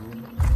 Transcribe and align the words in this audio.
It's 0.00 0.47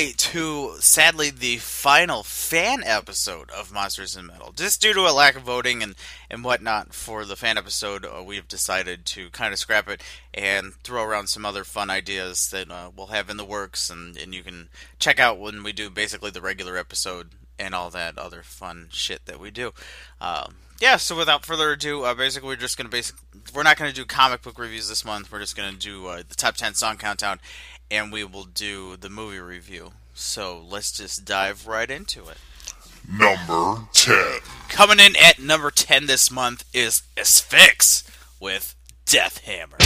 everybody 0.00 0.16
to 0.16 0.80
sadly 0.80 1.28
the 1.28 1.58
final 1.58 2.22
fan 2.22 2.82
episode 2.86 3.50
of 3.50 3.70
Monsters 3.70 4.16
in 4.16 4.26
Metal. 4.26 4.50
Just 4.52 4.80
due 4.80 4.94
to 4.94 5.00
a 5.00 5.12
lack 5.12 5.36
of 5.36 5.42
voting 5.42 5.82
and, 5.82 5.94
and 6.30 6.42
whatnot 6.42 6.94
for 6.94 7.26
the 7.26 7.36
fan 7.36 7.58
episode, 7.58 8.06
uh, 8.06 8.22
we've 8.24 8.48
decided 8.48 9.04
to 9.04 9.28
kind 9.28 9.52
of 9.52 9.58
scrap 9.58 9.90
it 9.90 10.02
and 10.32 10.72
throw 10.82 11.04
around 11.04 11.26
some 11.26 11.44
other 11.44 11.64
fun 11.64 11.90
ideas 11.90 12.48
that 12.48 12.70
uh, 12.70 12.90
we'll 12.96 13.08
have 13.08 13.28
in 13.28 13.36
the 13.36 13.44
works, 13.44 13.90
and, 13.90 14.16
and 14.16 14.34
you 14.34 14.42
can 14.42 14.70
check 14.98 15.20
out 15.20 15.38
when 15.38 15.62
we 15.62 15.72
do 15.72 15.90
basically 15.90 16.30
the 16.30 16.40
regular 16.40 16.78
episode 16.78 17.32
and 17.58 17.74
all 17.74 17.90
that 17.90 18.16
other 18.16 18.42
fun 18.42 18.86
shit 18.90 19.26
that 19.26 19.38
we 19.38 19.50
do. 19.50 19.72
Um, 20.18 20.54
yeah, 20.80 20.96
so 20.96 21.14
without 21.14 21.44
further 21.44 21.72
ado, 21.72 22.04
uh, 22.04 22.14
basically 22.14 22.48
we're 22.48 22.56
just 22.56 22.78
gonna 22.78 22.88
basic. 22.88 23.16
We're 23.54 23.64
not 23.64 23.76
gonna 23.76 23.92
do 23.92 24.06
comic 24.06 24.40
book 24.40 24.58
reviews 24.58 24.88
this 24.88 25.04
month. 25.04 25.30
We're 25.30 25.40
just 25.40 25.54
gonna 25.54 25.76
do 25.76 26.06
uh, 26.06 26.22
the 26.26 26.34
top 26.34 26.54
ten 26.54 26.72
song 26.72 26.96
countdown, 26.96 27.38
and 27.90 28.12
we 28.12 28.24
will 28.24 28.44
do 28.44 28.96
the 28.96 29.10
movie 29.10 29.38
review. 29.40 29.92
So 30.14 30.62
let's 30.68 30.92
just 30.92 31.24
dive 31.24 31.66
right 31.66 31.90
into 31.90 32.28
it. 32.28 32.38
Number 33.10 33.88
10. 33.92 34.40
Coming 34.68 35.00
in 35.00 35.16
at 35.16 35.38
number 35.38 35.70
ten 35.70 36.06
this 36.06 36.30
month 36.30 36.64
is 36.72 37.02
Asphyx 37.16 38.08
with 38.38 38.74
Death 39.06 39.38
Hammer. 39.44 39.78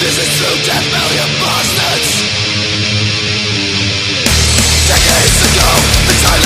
This 0.00 0.16
is 0.16 0.30
true 0.38 0.56
death 0.64 0.86
million 0.96 1.28
bastards. 1.44 2.24
Decades 4.88 5.40
ago, 5.44 5.68
the 6.08 6.16
time 6.24 6.40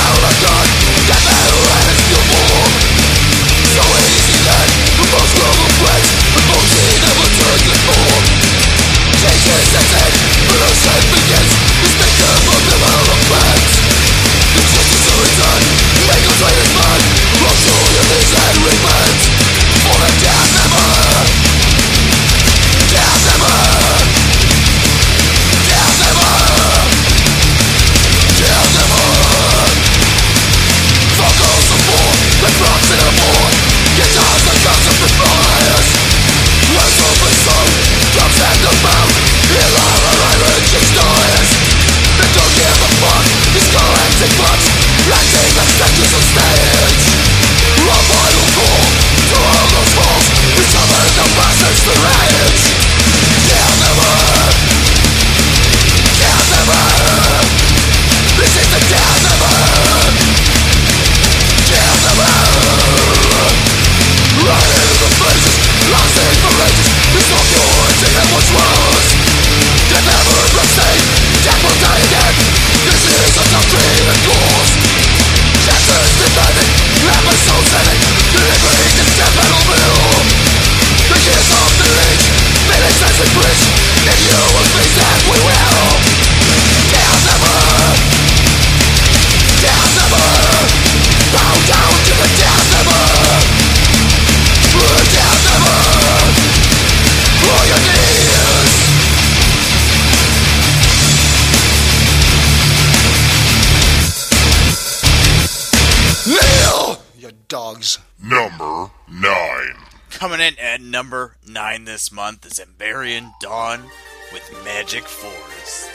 number 111.14 111.36
nine 111.46 111.84
this 111.84 112.10
month 112.10 112.44
is 112.44 112.58
Amberian 112.58 113.30
Dawn 113.40 113.84
with 114.32 114.64
Magic 114.64 115.04
Forest. 115.04 115.93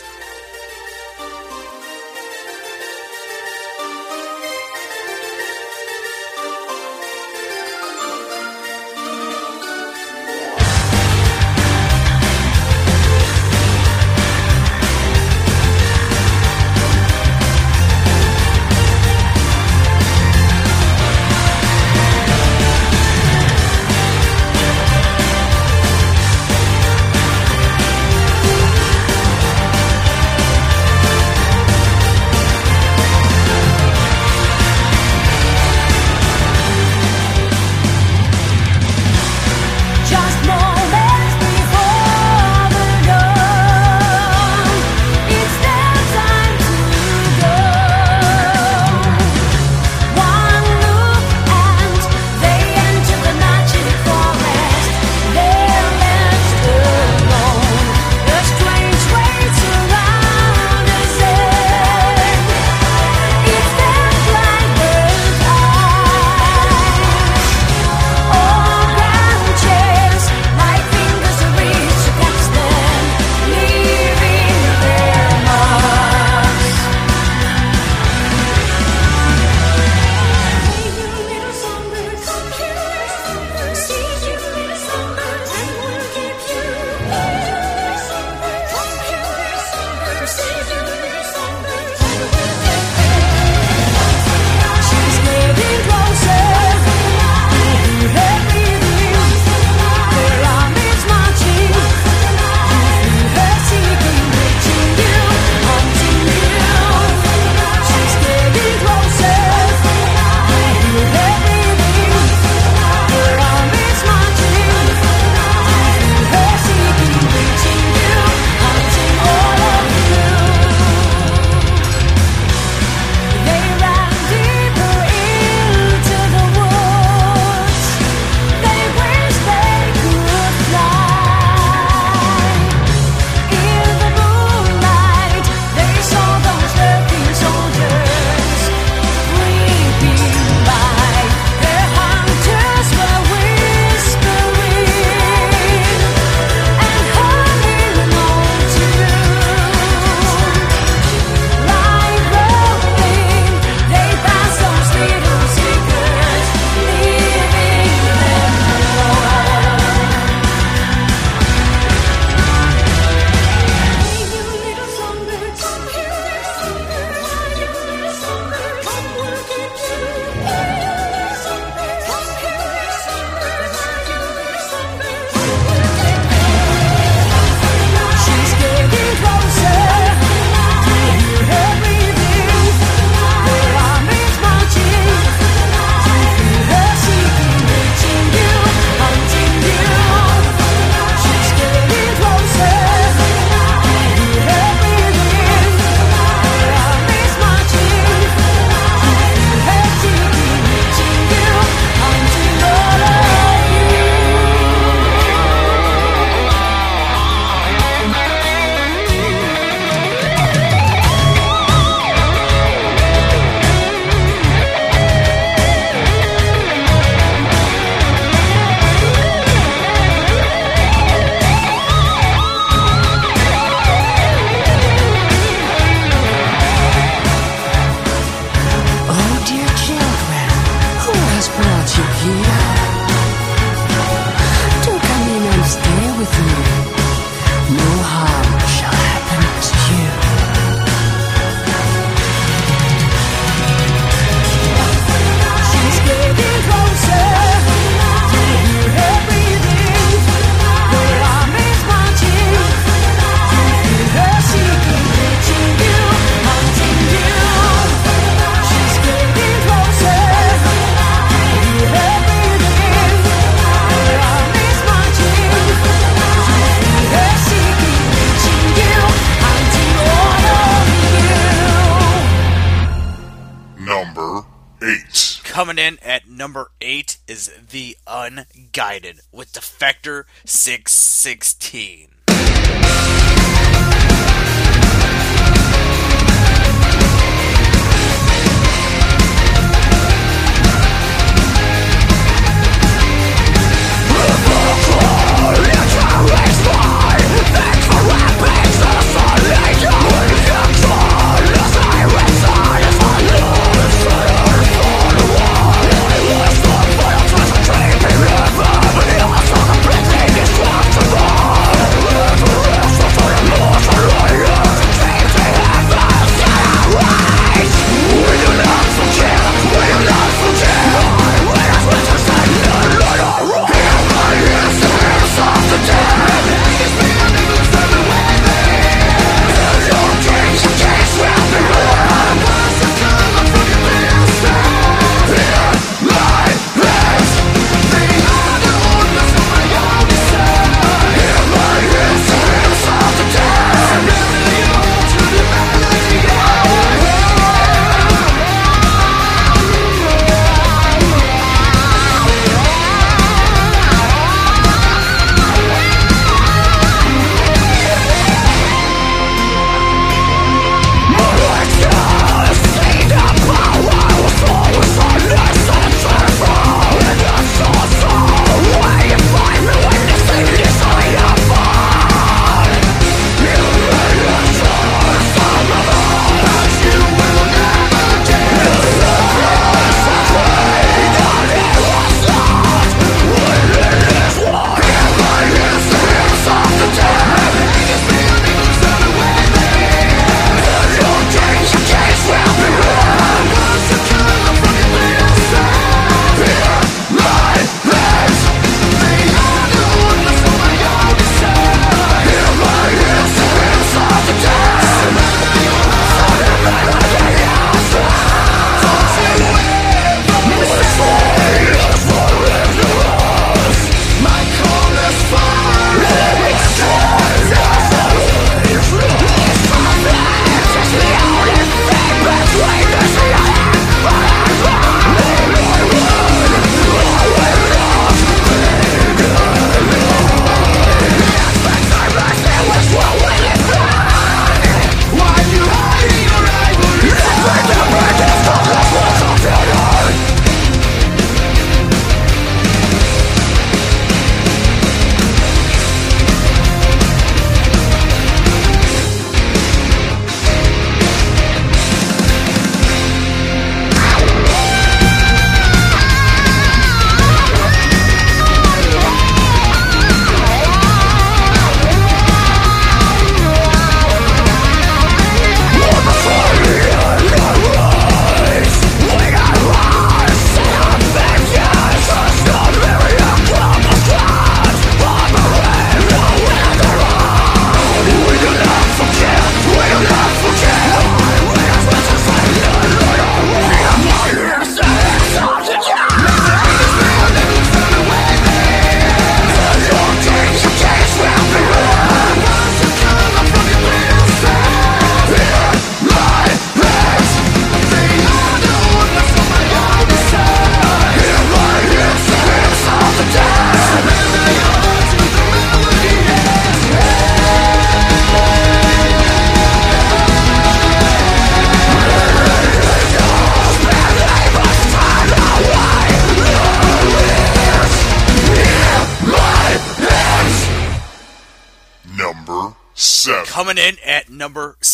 Unguided 278.72 279.22
with 279.32 279.52
Defector 279.52 280.26
616. 280.46 282.10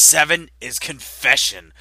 7 0.05 0.49
is 0.61 0.77
Confession 0.77 1.73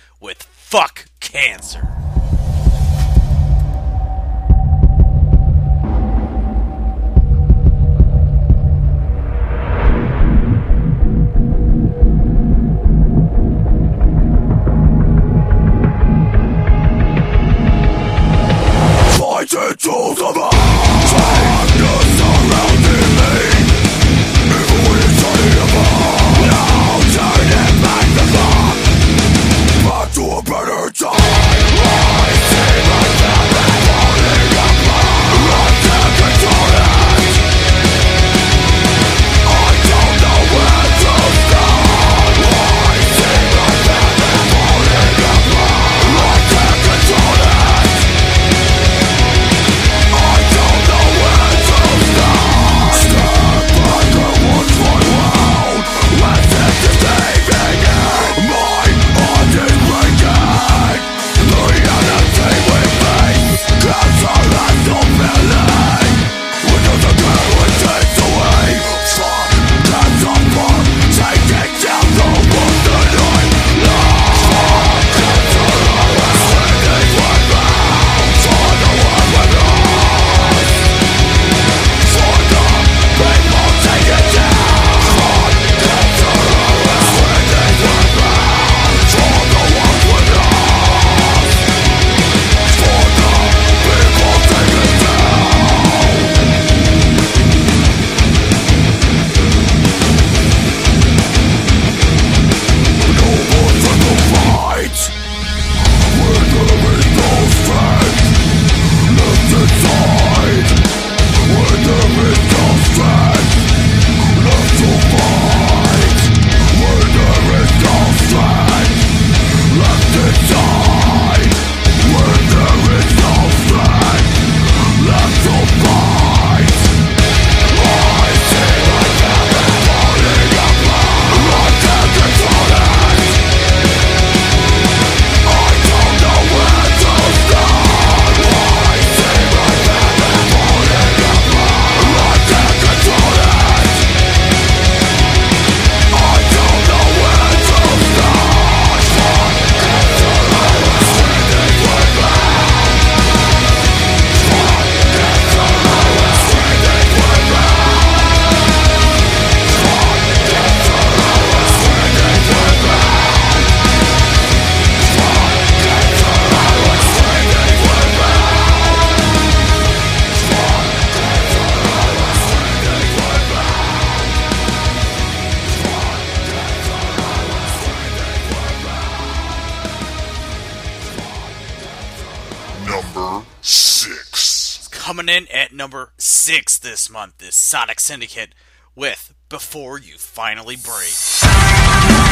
number 185.85 186.15
six 186.17 186.79
this 186.79 187.11
month 187.11 187.43
is 187.43 187.55
Sonic 187.55 188.01
Syndicate 188.01 188.55
with 188.95 189.35
Before 189.51 189.99
You 189.99 190.17
Finally 190.17 190.77
Break. 190.77 192.24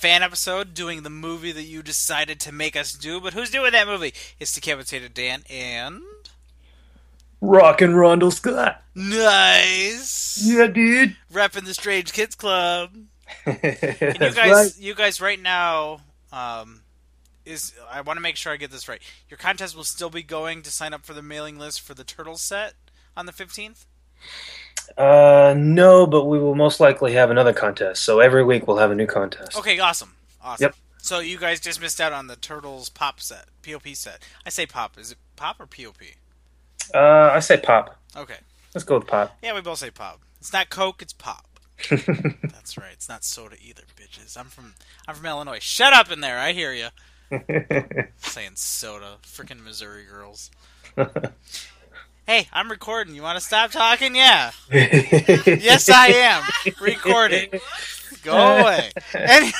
Fan 0.00 0.22
episode 0.22 0.72
doing 0.72 1.02
the 1.02 1.10
movie 1.10 1.52
that 1.52 1.64
you 1.64 1.82
decided 1.82 2.40
to 2.40 2.52
make 2.52 2.74
us 2.74 2.92
do. 2.94 3.20
But 3.20 3.34
who's 3.34 3.50
doing 3.50 3.72
that 3.72 3.86
movie? 3.86 4.14
It's 4.38 4.54
Decapitated 4.54 5.12
Dan 5.12 5.42
and 5.50 6.00
Rock 7.42 7.82
and 7.82 7.96
Rondo 7.96 8.30
Scott. 8.30 8.82
nice 8.94 10.40
Yeah, 10.42 10.66
dude. 10.68 11.16
repping 11.32 11.66
the 11.66 11.74
Strange 11.74 12.12
Kids 12.12 12.34
Club. 12.34 12.90
And 13.46 14.18
you 14.20 14.32
guys, 14.32 14.50
right. 14.50 14.72
you 14.78 14.94
guys, 14.94 15.20
right 15.20 15.40
now, 15.40 16.00
um, 16.32 16.80
is 17.44 17.72
I 17.90 18.00
want 18.00 18.16
to 18.16 18.20
make 18.20 18.36
sure 18.36 18.52
I 18.52 18.56
get 18.56 18.70
this 18.72 18.88
right. 18.88 19.00
Your 19.28 19.38
contest 19.38 19.76
will 19.76 19.84
still 19.84 20.10
be 20.10 20.22
going 20.24 20.62
to 20.62 20.70
sign 20.70 20.92
up 20.92 21.04
for 21.04 21.14
the 21.14 21.22
mailing 21.22 21.56
list 21.58 21.80
for 21.80 21.94
the 21.94 22.02
turtle 22.04 22.36
set 22.36 22.74
on 23.16 23.26
the 23.26 23.32
fifteenth. 23.32 23.86
Uh, 24.96 25.54
no, 25.56 26.06
but 26.06 26.24
we 26.24 26.38
will 26.38 26.54
most 26.54 26.80
likely 26.80 27.12
have 27.12 27.30
another 27.30 27.52
contest. 27.52 28.04
So 28.04 28.20
every 28.20 28.44
week 28.44 28.66
we'll 28.66 28.78
have 28.78 28.90
a 28.90 28.94
new 28.94 29.06
contest. 29.06 29.56
Okay, 29.56 29.78
awesome, 29.78 30.14
awesome. 30.42 30.64
Yep. 30.64 30.74
So 30.98 31.20
you 31.20 31.38
guys 31.38 31.60
just 31.60 31.80
missed 31.80 32.00
out 32.00 32.12
on 32.12 32.26
the 32.26 32.36
turtles 32.36 32.88
pop 32.88 33.20
set, 33.20 33.46
POP 33.62 33.88
set. 33.94 34.20
I 34.44 34.50
say 34.50 34.66
pop. 34.66 34.98
Is 34.98 35.12
it 35.12 35.18
pop 35.36 35.60
or 35.60 35.66
POP? 35.66 36.02
Uh, 36.94 37.30
I 37.32 37.40
say 37.40 37.56
pop. 37.56 37.98
Okay. 38.16 38.36
Let's 38.74 38.84
go 38.84 38.98
with 38.98 39.06
pop. 39.06 39.36
Yeah, 39.42 39.54
we 39.54 39.60
both 39.60 39.78
say 39.78 39.90
pop. 39.90 40.20
It's 40.38 40.52
not 40.52 40.70
Coke, 40.70 41.02
it's 41.02 41.12
pop. 41.12 41.46
That's 41.90 42.76
right. 42.76 42.92
It's 42.92 43.08
not 43.08 43.24
soda 43.24 43.56
either, 43.62 43.82
bitches. 43.96 44.36
I'm 44.36 44.46
from 44.46 44.74
I'm 45.08 45.14
from 45.14 45.26
Illinois. 45.26 45.60
Shut 45.60 45.92
up 45.92 46.10
in 46.10 46.20
there. 46.20 46.38
I 46.38 46.52
hear 46.52 46.72
you. 46.72 46.88
Saying 48.18 48.52
soda, 48.56 49.16
freaking 49.22 49.62
Missouri 49.64 50.04
girls. 50.04 50.50
hey, 52.26 52.48
I'm 52.52 52.70
recording. 52.70 53.14
You 53.14 53.22
want 53.22 53.38
to 53.38 53.44
stop 53.44 53.70
talking? 53.70 54.14
Yeah. 54.14 54.52
Yes, 54.70 55.88
I 55.88 56.08
am 56.08 56.42
recording. 56.80 57.50
Go 58.22 58.32
away. 58.36 58.90
Any- 59.14 59.52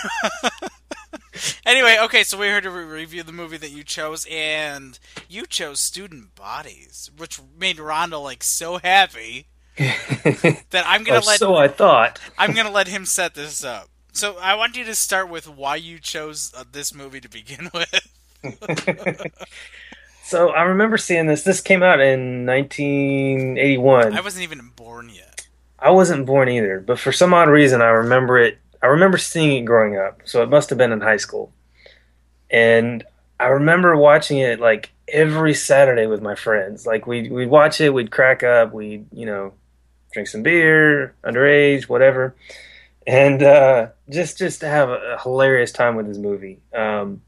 anyway, 1.67 1.99
okay, 2.03 2.23
so 2.23 2.39
we're 2.39 2.51
here 2.53 2.61
to 2.61 2.71
re- 2.71 2.85
review 2.85 3.23
the 3.23 3.33
movie 3.33 3.57
that 3.57 3.71
you 3.71 3.83
chose, 3.85 4.27
and 4.31 4.99
you 5.29 5.47
chose 5.47 5.81
Student 5.81 6.35
Bodies, 6.35 7.11
which 7.17 7.41
made 7.59 7.77
Rhonda 7.79 8.23
like 8.23 8.43
so 8.43 8.79
happy 8.79 9.47
that 9.77 10.85
I'm 10.87 11.05
gonna 11.05 11.25
let 11.25 11.39
so 11.39 11.57
I 11.57 11.69
thought. 11.69 12.21
I'm 12.39 12.53
gonna 12.55 12.71
let 12.71 12.89
him 12.89 13.07
set 13.07 13.35
this 13.35 13.65
up. 13.65 13.89
So 14.13 14.37
I 14.41 14.55
want 14.55 14.77
you 14.77 14.85
to 14.85 14.95
start 14.95 15.29
with 15.31 15.49
why 15.49 15.77
you 15.77 15.99
chose 15.99 16.53
uh, 16.57 16.65
this 16.71 16.95
movie 16.95 17.21
to 17.21 17.29
begin 17.29 17.71
with. 17.73 19.37
So 20.31 20.51
I 20.51 20.63
remember 20.63 20.97
seeing 20.97 21.27
this. 21.27 21.43
This 21.43 21.61
came 21.61 21.83
out 21.83 21.99
in 21.99 22.47
1981. 22.47 24.17
I 24.17 24.21
wasn't 24.21 24.45
even 24.45 24.71
born 24.77 25.09
yet. 25.09 25.49
I 25.77 25.91
wasn't 25.91 26.25
born 26.25 26.49
either, 26.49 26.79
but 26.79 27.01
for 27.01 27.11
some 27.11 27.35
odd 27.35 27.49
reason, 27.49 27.83
I 27.83 27.87
remember 27.87 28.39
it. 28.39 28.59
I 28.81 28.87
remember 28.87 29.19
seeing 29.19 29.61
it 29.61 29.65
growing 29.65 29.99
up, 29.99 30.21
so 30.25 30.41
it 30.45 30.49
must 30.49 30.71
have 30.71 30.79
been 30.79 30.93
in 30.93 31.01
high 31.01 31.17
school. 31.17 31.53
And 32.49 33.03
I 33.41 33.47
remember 33.47 33.97
watching 33.97 34.39
it 34.39 34.61
like 34.61 34.93
every 35.09 35.53
Saturday 35.53 36.07
with 36.07 36.23
my 36.23 36.37
friends. 36.37 36.87
Like 36.87 37.09
we'd 37.09 37.33
we'd 37.33 37.51
watch 37.51 37.81
it, 37.81 37.93
we'd 37.93 38.13
crack 38.13 38.45
up, 38.45 38.73
we'd 38.73 39.07
you 39.13 39.27
know 39.27 39.55
drink 40.13 40.29
some 40.29 40.45
beer, 40.45 41.13
underage, 41.25 41.89
whatever, 41.89 42.37
and 43.05 43.43
uh, 43.43 43.89
just 44.09 44.39
just 44.39 44.61
to 44.61 44.69
have 44.69 44.91
a, 44.91 45.15
a 45.15 45.21
hilarious 45.21 45.73
time 45.73 45.97
with 45.97 46.07
this 46.07 46.19
movie. 46.19 46.61
Um, 46.73 47.23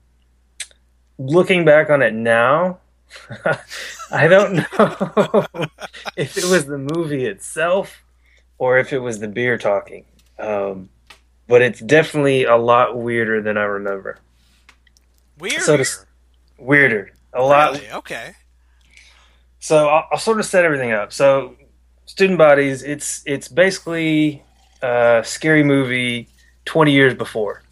looking 1.18 1.64
back 1.64 1.90
on 1.90 2.00
it 2.00 2.14
now, 2.14 2.78
I 4.10 4.28
don't 4.28 4.54
know 4.54 5.46
if 6.16 6.36
it 6.36 6.44
was 6.44 6.66
the 6.66 6.78
movie 6.78 7.26
itself 7.26 8.02
or 8.58 8.78
if 8.78 8.92
it 8.92 8.98
was 8.98 9.18
the 9.18 9.28
beer 9.28 9.58
talking. 9.58 10.04
Um, 10.38 10.88
but 11.48 11.62
it's 11.62 11.80
definitely 11.80 12.44
a 12.44 12.56
lot 12.56 12.96
weirder 12.96 13.42
than 13.42 13.56
I 13.56 13.64
remember. 13.64 14.18
Weird. 15.38 15.62
So 15.62 15.76
to- 15.76 16.06
Weirder, 16.58 17.12
a 17.32 17.42
lot. 17.42 17.72
Really? 17.72 17.90
Okay. 17.90 18.34
So 19.58 19.88
I'll, 19.88 20.06
I'll 20.12 20.18
sort 20.18 20.38
of 20.38 20.46
set 20.46 20.64
everything 20.64 20.92
up. 20.92 21.12
So 21.12 21.56
student 22.06 22.38
bodies, 22.38 22.82
it's 22.82 23.22
it's 23.26 23.48
basically 23.48 24.42
a 24.80 25.22
scary 25.24 25.64
movie 25.64 26.28
twenty 26.64 26.92
years 26.92 27.14
before. 27.14 27.62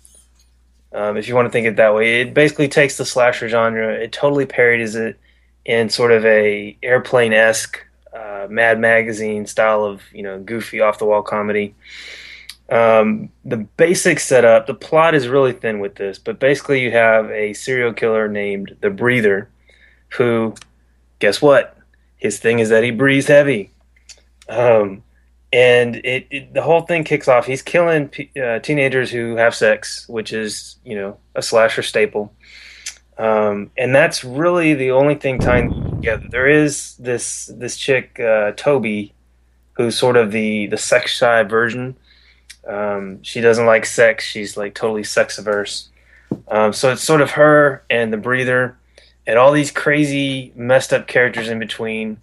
Um, 0.93 1.17
if 1.17 1.29
you 1.29 1.37
want 1.37 1.47
to 1.47 1.51
think 1.51 1.67
it 1.69 1.77
that 1.77 1.95
way, 1.95 2.21
it 2.23 2.35
basically 2.35 2.67
takes 2.67 2.97
the 2.97 3.05
slasher 3.05 3.49
genre, 3.49 3.95
it 3.95 4.11
totally 4.11 4.45
parodies 4.47 4.97
it 4.97 5.19
in 5.65 5.89
sort 5.89 6.13
of 6.13 6.25
a 6.25 6.77
airplane 6.83 7.33
esque, 7.33 7.85
uh, 8.15 8.47
Mad 8.51 8.81
Magazine 8.81 9.47
style 9.47 9.85
of 9.85 10.03
you 10.13 10.23
know 10.23 10.39
goofy 10.39 10.81
off 10.81 10.99
the 10.99 11.05
wall 11.07 11.23
comedy. 11.23 11.75
Um, 12.71 13.31
the 13.45 13.57
basic 13.57 14.21
setup, 14.21 14.67
the 14.67 14.75
plot 14.75 15.15
is 15.15 15.27
really 15.27 15.53
thin 15.53 15.81
with 15.81 15.97
this, 15.97 16.19
but 16.19 16.39
basically 16.39 16.81
you 16.81 16.93
have 16.93 17.29
a 17.31 17.53
serial 17.53 17.93
killer 17.93 18.29
named 18.29 18.77
the 18.81 18.91
Breather, 18.91 19.51
who, 20.11 20.55
guess 21.19 21.43
what? 21.43 21.77
His 22.17 22.39
thing 22.39 22.61
is 22.61 22.69
that 22.69 22.85
he 22.85 22.93
breathes 22.93 23.27
heavy. 23.27 23.73
Um, 24.49 25.03
and 25.53 25.97
it, 25.97 26.27
it 26.31 26.55
the 26.55 26.63
whole 26.63 26.83
thing 26.83 27.03
kicks 27.03 27.27
off. 27.27 27.47
He's 27.47 27.63
killing 27.63 28.11
uh, 28.41 28.61
teenagers 28.61 29.11
who 29.11 29.37
have 29.37 29.55
sex, 29.55 30.09
which 30.09 30.33
is 30.33 30.77
you 30.85 30.95
know 30.95 31.19
a 31.35 31.43
slasher 31.43 31.83
staple. 31.83 32.33
Um, 33.21 33.71
and 33.77 33.95
that's 33.95 34.25
really 34.25 34.73
the 34.73 34.93
only 34.93 35.15
thing 35.15 35.39
tying 35.39 35.69
them 35.69 35.91
together. 35.97 36.27
There 36.31 36.49
is 36.49 36.97
this 36.97 37.51
this 37.55 37.77
chick 37.77 38.19
uh, 38.19 38.53
Toby, 38.53 39.13
who's 39.75 39.95
sort 39.95 40.17
of 40.17 40.33
the 40.33 40.69
the 40.69 40.79
sex 40.79 41.13
shy 41.13 41.43
version. 41.43 41.97
Um, 42.67 43.23
she 43.23 43.43
doesn't 43.43 43.67
like 43.67 43.85
sex. 43.85 44.25
She's 44.25 44.57
like 44.57 44.75
totally 44.75 45.05
sex 45.05 45.37
averse. 45.37 45.91
Um, 46.49 46.73
so 46.73 46.93
it's 46.93 47.03
sort 47.03 47.21
of 47.21 47.33
her 47.33 47.85
and 47.91 48.11
the 48.11 48.17
breather, 48.17 48.79
and 49.27 49.39
all 49.39 49.53
these 49.53 49.71
crazy 49.71 50.53
messed 50.57 50.95
up 50.95 51.07
characters 51.07 51.51
in 51.51 51.59
between. 51.59 52.23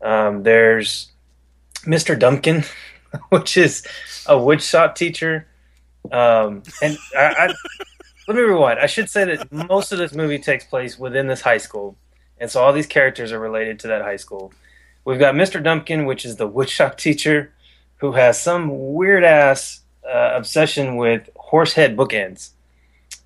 Um, 0.00 0.44
there's 0.44 1.10
Mr. 1.86 2.16
Duncan, 2.16 2.62
which 3.30 3.56
is 3.56 3.84
a 4.26 4.34
woodshop 4.34 4.94
teacher. 4.94 5.48
Um, 6.12 6.62
and 6.80 6.96
I, 7.16 7.48
I, 7.48 7.54
let 8.26 8.36
me 8.36 8.42
rewind. 8.42 8.80
I 8.80 8.86
should 8.86 9.08
say 9.08 9.24
that 9.24 9.52
most 9.52 9.92
of 9.92 9.98
this 9.98 10.14
movie 10.14 10.38
takes 10.38 10.64
place 10.64 10.98
within 10.98 11.26
this 11.26 11.40
high 11.40 11.58
school, 11.58 11.96
and 12.38 12.50
so 12.50 12.62
all 12.62 12.72
these 12.72 12.86
characters 12.86 13.32
are 13.32 13.38
related 13.38 13.78
to 13.80 13.88
that 13.88 14.02
high 14.02 14.16
school. 14.16 14.52
We've 15.04 15.18
got 15.18 15.34
Mr. 15.34 15.62
Duncan, 15.62 16.06
which 16.06 16.24
is 16.24 16.36
the 16.36 16.48
woodshop 16.48 16.96
teacher, 16.96 17.52
who 17.98 18.12
has 18.12 18.40
some 18.40 18.94
weird 18.94 19.24
ass 19.24 19.80
uh, 20.06 20.32
obsession 20.34 20.96
with 20.96 21.28
horsehead 21.36 21.96
bookends, 21.96 22.50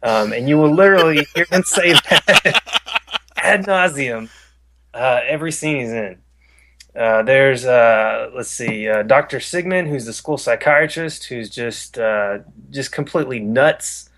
um, 0.02 0.32
and 0.32 0.48
you 0.48 0.58
will 0.58 0.74
literally 0.74 1.26
hear 1.34 1.46
him 1.50 1.62
say 1.64 1.92
that 1.92 2.62
ad 3.36 3.64
nauseum 3.66 4.28
uh, 4.94 5.20
every 5.26 5.52
scene 5.52 5.80
he's 5.80 5.90
in. 5.90 6.18
Uh, 6.94 7.22
there's 7.22 7.64
uh, 7.64 8.30
let's 8.34 8.50
see, 8.50 8.88
uh, 8.88 9.02
Doctor 9.04 9.38
Sigmund, 9.38 9.88
who's 9.88 10.06
the 10.06 10.12
school 10.12 10.36
psychiatrist, 10.36 11.24
who's 11.24 11.48
just 11.48 11.98
uh, 11.98 12.38
just 12.70 12.90
completely 12.90 13.38
nuts. 13.38 14.09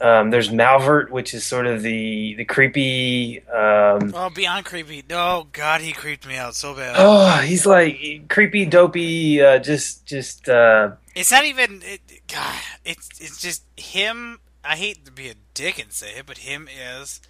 Um, 0.00 0.30
there's 0.30 0.50
Malvert, 0.50 1.10
which 1.10 1.32
is 1.32 1.44
sort 1.44 1.66
of 1.66 1.82
the 1.82 2.34
the 2.34 2.44
creepy. 2.44 3.40
Um, 3.48 4.12
Oh, 4.14 4.30
beyond 4.34 4.64
creepy. 4.66 5.02
No, 5.08 5.46
God, 5.52 5.80
he 5.80 5.92
creeped 5.92 6.26
me 6.26 6.36
out 6.36 6.54
so 6.54 6.74
bad. 6.74 6.96
oh, 6.98 7.38
he's 7.40 7.64
like 7.66 8.28
creepy, 8.28 8.66
dopey. 8.66 9.40
Uh, 9.40 9.58
just 9.58 10.04
just 10.06 10.48
uh, 10.48 10.90
It's 11.14 11.30
not 11.30 11.44
even. 11.44 11.80
It, 11.84 12.00
God, 12.28 12.60
it's 12.84 13.08
it's 13.20 13.40
just 13.40 13.62
him. 13.78 14.40
I 14.64 14.76
hate 14.76 15.04
to 15.06 15.12
be 15.12 15.28
a 15.28 15.34
dick 15.54 15.78
and 15.78 15.92
say 15.92 16.10
it, 16.16 16.26
but 16.26 16.38
him 16.38 16.68
is 16.68 17.20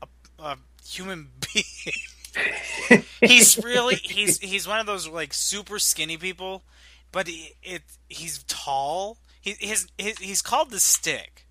a, 0.00 0.06
a 0.42 0.56
human 0.86 1.28
being. 1.52 3.04
he's 3.20 3.58
really 3.62 3.96
he's 3.96 4.38
he's 4.38 4.66
one 4.68 4.78
of 4.78 4.86
those 4.86 5.08
like 5.08 5.34
super 5.34 5.78
skinny 5.78 6.16
people, 6.16 6.62
but 7.12 7.26
he, 7.26 7.54
it 7.62 7.82
he's 8.08 8.42
tall. 8.44 9.18
He 9.40 9.56
his, 9.58 9.88
his 9.98 10.18
he's 10.18 10.40
called 10.42 10.70
the 10.70 10.78
Stick. 10.80 11.46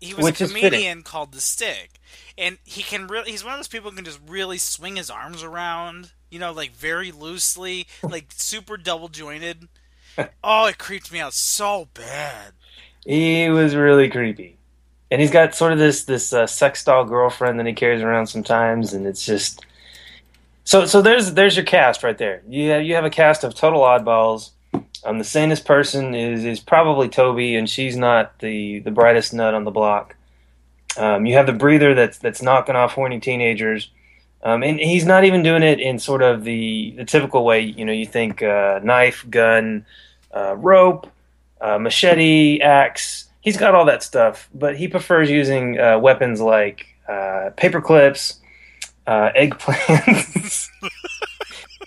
He 0.00 0.14
was 0.14 0.24
Which 0.24 0.40
a 0.40 0.46
comedian 0.48 1.02
called 1.02 1.32
the 1.32 1.40
Stick, 1.42 2.00
and 2.38 2.56
he 2.64 2.82
can 2.82 3.06
really 3.06 3.30
he's 3.30 3.44
one 3.44 3.52
of 3.52 3.58
those 3.58 3.68
people 3.68 3.90
who 3.90 3.96
can 3.96 4.04
just 4.04 4.20
really 4.26 4.56
swing 4.56 4.96
his 4.96 5.10
arms 5.10 5.42
around, 5.42 6.12
you 6.30 6.38
know, 6.38 6.52
like 6.52 6.72
very 6.72 7.12
loosely, 7.12 7.86
like 8.02 8.26
super 8.30 8.76
double 8.78 9.08
jointed. 9.08 9.68
Oh, 10.42 10.66
it 10.66 10.78
creeped 10.78 11.12
me 11.12 11.20
out 11.20 11.34
so 11.34 11.88
bad. 11.94 12.52
he 13.04 13.48
was 13.50 13.74
really 13.74 14.08
creepy, 14.08 14.56
and 15.10 15.20
he's 15.20 15.30
got 15.30 15.54
sort 15.54 15.72
of 15.72 15.78
this 15.78 16.04
this 16.04 16.32
uh, 16.32 16.46
sex 16.46 16.82
doll 16.82 17.04
girlfriend 17.04 17.58
that 17.58 17.66
he 17.66 17.72
carries 17.74 18.02
around 18.02 18.26
sometimes, 18.26 18.94
and 18.94 19.06
it's 19.06 19.24
just 19.24 19.64
so 20.64 20.86
so. 20.86 21.02
There's 21.02 21.34
there's 21.34 21.56
your 21.56 21.64
cast 21.66 22.02
right 22.02 22.16
there. 22.16 22.42
You 22.48 22.70
have, 22.70 22.82
you 22.84 22.94
have 22.94 23.04
a 23.04 23.10
cast 23.10 23.44
of 23.44 23.54
total 23.54 23.82
oddballs. 23.82 24.50
Um, 25.04 25.18
the 25.18 25.24
sanest 25.24 25.64
person 25.64 26.14
is 26.14 26.44
is 26.44 26.60
probably 26.60 27.08
Toby, 27.08 27.56
and 27.56 27.68
she's 27.68 27.96
not 27.96 28.38
the 28.40 28.80
the 28.80 28.90
brightest 28.90 29.32
nut 29.32 29.54
on 29.54 29.64
the 29.64 29.70
block. 29.70 30.16
Um, 30.96 31.24
you 31.26 31.34
have 31.34 31.46
the 31.46 31.52
breather 31.52 31.94
that's 31.94 32.18
that's 32.18 32.42
knocking 32.42 32.76
off 32.76 32.94
horny 32.94 33.20
teenagers, 33.20 33.90
um, 34.42 34.62
and 34.62 34.78
he's 34.78 35.06
not 35.06 35.24
even 35.24 35.42
doing 35.42 35.62
it 35.62 35.80
in 35.80 35.98
sort 35.98 36.22
of 36.22 36.44
the 36.44 36.92
the 36.96 37.04
typical 37.04 37.44
way. 37.44 37.60
You 37.60 37.84
know, 37.84 37.92
you 37.92 38.06
think 38.06 38.42
uh, 38.42 38.80
knife, 38.82 39.24
gun, 39.30 39.86
uh, 40.34 40.56
rope, 40.56 41.06
uh, 41.60 41.78
machete, 41.78 42.60
axe. 42.60 43.26
He's 43.40 43.56
got 43.56 43.74
all 43.74 43.86
that 43.86 44.02
stuff, 44.02 44.50
but 44.52 44.76
he 44.76 44.86
prefers 44.86 45.30
using 45.30 45.78
uh, 45.78 45.98
weapons 45.98 46.42
like 46.42 46.84
uh, 47.08 47.50
paper 47.56 47.80
clips, 47.80 48.38
uh, 49.06 49.30
eggplants. 49.34 50.68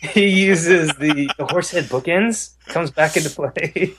he 0.11 0.27
uses 0.27 0.89
the, 0.95 1.29
the 1.37 1.45
horsehead 1.45 1.85
bookends. 1.85 2.51
Comes 2.67 2.91
back 2.91 3.15
into 3.15 3.29
play. 3.29 3.95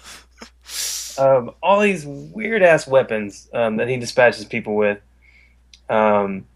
um, 1.19 1.53
all 1.63 1.81
these 1.81 2.05
weird 2.07 2.63
ass 2.63 2.87
weapons 2.87 3.49
um, 3.55 3.77
that 3.77 3.89
he 3.89 3.97
dispatches 3.97 4.45
people 4.45 4.77
with, 4.77 4.99
um, 5.89 6.47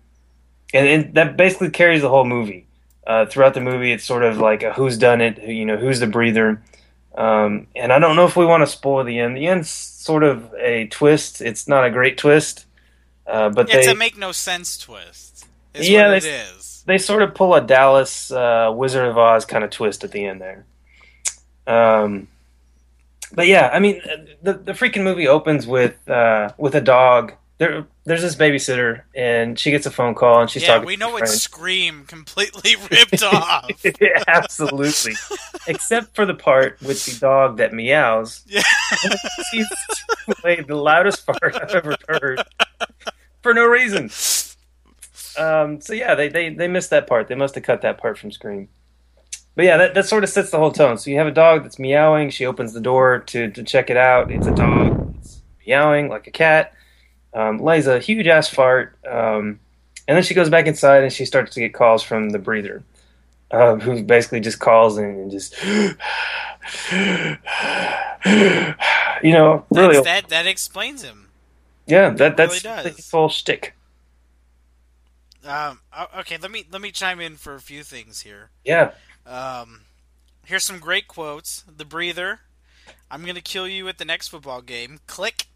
and, 0.74 0.86
and 0.86 1.14
that 1.14 1.36
basically 1.36 1.70
carries 1.70 2.02
the 2.02 2.08
whole 2.08 2.24
movie. 2.24 2.66
Uh, 3.06 3.24
throughout 3.24 3.54
the 3.54 3.60
movie, 3.60 3.90
it's 3.90 4.04
sort 4.04 4.22
of 4.22 4.36
like 4.36 4.62
a 4.62 4.74
who's 4.74 4.98
done 4.98 5.22
it, 5.22 5.38
who, 5.38 5.50
you 5.50 5.64
know, 5.64 5.78
who's 5.78 5.98
the 5.98 6.06
breather. 6.06 6.62
Um, 7.14 7.66
and 7.74 7.90
I 7.90 7.98
don't 7.98 8.16
know 8.16 8.26
if 8.26 8.36
we 8.36 8.44
want 8.44 8.62
to 8.62 8.66
spoil 8.66 9.02
the 9.02 9.18
end. 9.18 9.34
The 9.34 9.46
end's 9.46 9.70
sort 9.70 10.24
of 10.24 10.52
a 10.58 10.88
twist. 10.88 11.40
It's 11.40 11.66
not 11.66 11.86
a 11.86 11.90
great 11.90 12.18
twist, 12.18 12.66
uh, 13.26 13.48
but 13.48 13.70
It's 13.72 13.86
they 13.86 13.92
a 13.92 13.94
make 13.94 14.18
no 14.18 14.32
sense 14.32 14.76
twist. 14.76 15.46
Is 15.72 15.88
Yeah, 15.88 16.08
what 16.08 16.18
it 16.18 16.26
is. 16.26 16.67
They 16.88 16.96
sort 16.96 17.22
of 17.22 17.34
pull 17.34 17.54
a 17.54 17.60
Dallas 17.60 18.30
uh, 18.30 18.72
Wizard 18.74 19.06
of 19.06 19.18
Oz 19.18 19.44
kind 19.44 19.62
of 19.62 19.70
twist 19.70 20.04
at 20.04 20.10
the 20.10 20.24
end 20.24 20.40
there. 20.40 20.64
Um, 21.66 22.28
but 23.32 23.46
yeah, 23.46 23.68
I 23.70 23.78
mean, 23.78 24.00
the 24.42 24.54
the 24.54 24.72
freaking 24.72 25.02
movie 25.02 25.28
opens 25.28 25.66
with 25.66 26.08
uh, 26.08 26.52
with 26.56 26.74
a 26.74 26.80
dog. 26.80 27.34
There, 27.58 27.84
there's 28.04 28.22
this 28.22 28.36
babysitter, 28.36 29.02
and 29.14 29.58
she 29.58 29.70
gets 29.70 29.84
a 29.84 29.90
phone 29.90 30.14
call, 30.14 30.40
and 30.40 30.48
she's 30.48 30.62
yeah, 30.62 30.74
talking. 30.74 30.86
we 30.86 30.96
know 30.96 31.16
it's. 31.18 31.42
Scream 31.42 32.04
completely 32.06 32.76
ripped 32.90 33.22
off. 33.22 33.68
Absolutely, 34.26 35.12
except 35.66 36.14
for 36.14 36.24
the 36.24 36.34
part 36.34 36.80
with 36.80 37.04
the 37.04 37.18
dog 37.20 37.58
that 37.58 37.74
meows. 37.74 38.44
Yeah. 38.46 38.62
She's 39.50 39.68
played 40.40 40.68
the 40.68 40.76
loudest 40.76 41.26
part 41.26 41.54
I've 41.54 41.74
ever 41.74 41.96
heard 42.08 42.42
for 43.42 43.52
no 43.52 43.66
reason. 43.66 44.08
Um, 45.38 45.80
so 45.80 45.92
yeah, 45.92 46.14
they, 46.14 46.28
they, 46.28 46.50
they 46.50 46.68
missed 46.68 46.90
that 46.90 47.06
part. 47.06 47.28
They 47.28 47.34
must 47.34 47.54
have 47.54 47.64
cut 47.64 47.82
that 47.82 47.98
part 47.98 48.18
from 48.18 48.30
Scream. 48.32 48.68
But 49.54 49.64
yeah, 49.64 49.76
that, 49.76 49.94
that 49.94 50.06
sort 50.06 50.24
of 50.24 50.30
sets 50.30 50.50
the 50.50 50.58
whole 50.58 50.72
tone. 50.72 50.98
So 50.98 51.10
you 51.10 51.18
have 51.18 51.26
a 51.26 51.32
dog 51.32 51.62
that's 51.62 51.78
meowing. 51.78 52.30
She 52.30 52.46
opens 52.46 52.72
the 52.72 52.80
door 52.80 53.20
to, 53.20 53.50
to 53.50 53.62
check 53.64 53.90
it 53.90 53.96
out. 53.96 54.30
It's 54.30 54.46
a 54.46 54.54
dog. 54.54 55.16
It's 55.18 55.40
meowing 55.66 56.08
like 56.08 56.26
a 56.26 56.30
cat. 56.30 56.74
Um, 57.34 57.58
lays 57.58 57.86
a 57.86 57.98
huge 57.98 58.26
ass 58.26 58.48
fart. 58.48 58.96
Um, 59.06 59.60
And 60.08 60.16
then 60.16 60.22
she 60.22 60.32
goes 60.34 60.48
back 60.48 60.66
inside 60.66 61.02
and 61.02 61.12
she 61.12 61.24
starts 61.26 61.52
to 61.54 61.60
get 61.60 61.74
calls 61.74 62.02
from 62.02 62.30
the 62.30 62.38
breather, 62.38 62.82
um, 63.50 63.80
who 63.80 64.02
basically 64.02 64.40
just 64.40 64.58
calls 64.58 64.96
and 64.96 65.30
just, 65.30 65.54
you 69.22 69.32
know, 69.32 69.64
really, 69.70 70.00
that 70.02 70.28
that 70.28 70.46
explains 70.46 71.02
him. 71.02 71.28
yeah, 71.86 72.10
that 72.10 72.38
really 72.38 72.58
that's 72.58 72.62
does. 72.62 72.96
the 72.96 73.02
full 73.02 73.28
shtick. 73.28 73.74
Um, 75.48 75.80
okay, 76.18 76.36
let 76.36 76.50
me 76.50 76.66
let 76.70 76.82
me 76.82 76.90
chime 76.90 77.20
in 77.20 77.36
for 77.36 77.54
a 77.54 77.60
few 77.60 77.82
things 77.82 78.20
here. 78.20 78.50
Yeah, 78.64 78.92
Um, 79.26 79.80
here's 80.44 80.64
some 80.64 80.78
great 80.78 81.08
quotes. 81.08 81.64
The 81.74 81.84
breather. 81.84 82.40
I'm 83.10 83.24
gonna 83.24 83.40
kill 83.40 83.66
you 83.66 83.88
at 83.88 83.98
the 83.98 84.04
next 84.04 84.28
football 84.28 84.60
game. 84.60 85.00
Click. 85.06 85.46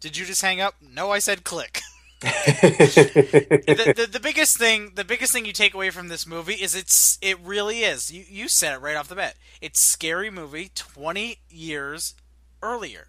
Did 0.00 0.16
you 0.16 0.26
just 0.26 0.42
hang 0.42 0.60
up? 0.60 0.74
No, 0.80 1.10
I 1.12 1.20
said 1.20 1.44
click. 1.44 1.80
the, 2.20 3.92
the, 3.94 4.08
the 4.10 4.20
biggest 4.20 4.56
thing 4.56 4.92
the 4.94 5.04
biggest 5.04 5.32
thing 5.34 5.44
you 5.44 5.52
take 5.52 5.74
away 5.74 5.90
from 5.90 6.08
this 6.08 6.26
movie 6.26 6.54
is 6.54 6.74
it's 6.74 7.18
it 7.20 7.38
really 7.40 7.80
is 7.80 8.10
you 8.10 8.24
you 8.26 8.48
said 8.48 8.72
it 8.74 8.80
right 8.80 8.96
off 8.96 9.06
the 9.08 9.14
bat 9.14 9.34
it's 9.60 9.80
scary 9.80 10.30
movie 10.30 10.70
20 10.74 11.36
years 11.50 12.14
earlier 12.62 13.08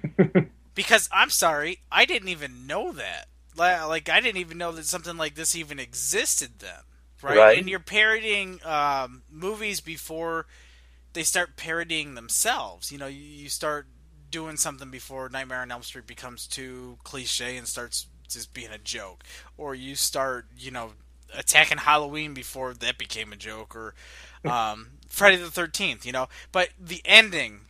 because 0.74 1.08
i'm 1.10 1.30
sorry 1.30 1.78
i 1.90 2.04
didn't 2.04 2.28
even 2.28 2.66
know 2.66 2.92
that 2.92 3.28
like 3.58 4.08
i 4.08 4.20
didn't 4.20 4.38
even 4.38 4.58
know 4.58 4.72
that 4.72 4.86
something 4.86 5.16
like 5.16 5.34
this 5.34 5.54
even 5.56 5.78
existed 5.78 6.58
then 6.60 6.70
right, 7.22 7.36
Right. 7.36 7.58
and 7.58 7.68
you're 7.68 7.80
parodying 7.80 8.60
um, 8.64 9.22
movies 9.30 9.80
before 9.80 10.46
they 11.12 11.22
start 11.22 11.56
parodying 11.56 12.14
themselves 12.14 12.90
you 12.92 12.98
know 12.98 13.06
you, 13.06 13.20
you 13.22 13.48
start 13.48 13.86
doing 14.30 14.56
something 14.56 14.90
before 14.90 15.28
Nightmare 15.30 15.60
on 15.62 15.70
Elm 15.72 15.82
Street 15.82 16.06
becomes 16.06 16.46
too 16.46 16.98
cliche 17.02 17.56
and 17.56 17.66
starts 17.66 18.06
just 18.28 18.52
being 18.52 18.70
a 18.70 18.76
joke, 18.76 19.24
or 19.56 19.74
you 19.74 19.94
start, 19.94 20.44
you 20.58 20.70
know, 20.70 20.90
attacking 21.34 21.78
Halloween 21.78 22.34
before 22.34 22.74
that 22.74 22.98
became 22.98 23.32
a 23.32 23.36
joke, 23.36 23.74
or 23.74 23.94
um, 24.44 24.88
Friday 25.08 25.36
the 25.36 25.50
Thirteenth, 25.50 26.04
you 26.04 26.12
know. 26.12 26.28
But 26.52 26.68
the 26.78 27.00
ending, 27.06 27.60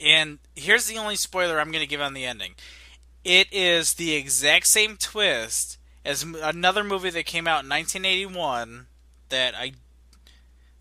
and 0.00 0.38
here's 0.56 0.86
the 0.86 0.96
only 0.96 1.16
spoiler 1.16 1.60
I'm 1.60 1.70
going 1.70 1.82
to 1.84 1.86
give 1.86 2.00
on 2.00 2.14
the 2.14 2.24
ending. 2.24 2.54
It 3.24 3.48
is 3.52 3.94
the 3.94 4.14
exact 4.14 4.66
same 4.66 4.96
twist 4.96 5.78
as 6.04 6.22
another 6.22 6.82
movie 6.82 7.10
that 7.10 7.26
came 7.26 7.46
out 7.46 7.64
in 7.64 7.68
1981 7.68 8.86
that 9.28 9.54
I. 9.54 9.72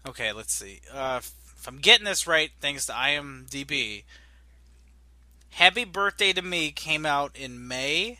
Okay, 0.07 0.31
let's 0.31 0.53
see. 0.53 0.79
Uh, 0.93 1.19
if 1.21 1.67
I'm 1.67 1.79
getting 1.79 2.05
this 2.05 2.25
right, 2.25 2.51
thanks 2.61 2.85
to 2.85 2.93
IMDb, 2.93 4.03
Happy 5.51 5.83
Birthday 5.83 6.31
to 6.33 6.41
Me 6.41 6.71
came 6.71 7.05
out 7.05 7.35
in 7.35 7.67
May 7.67 8.19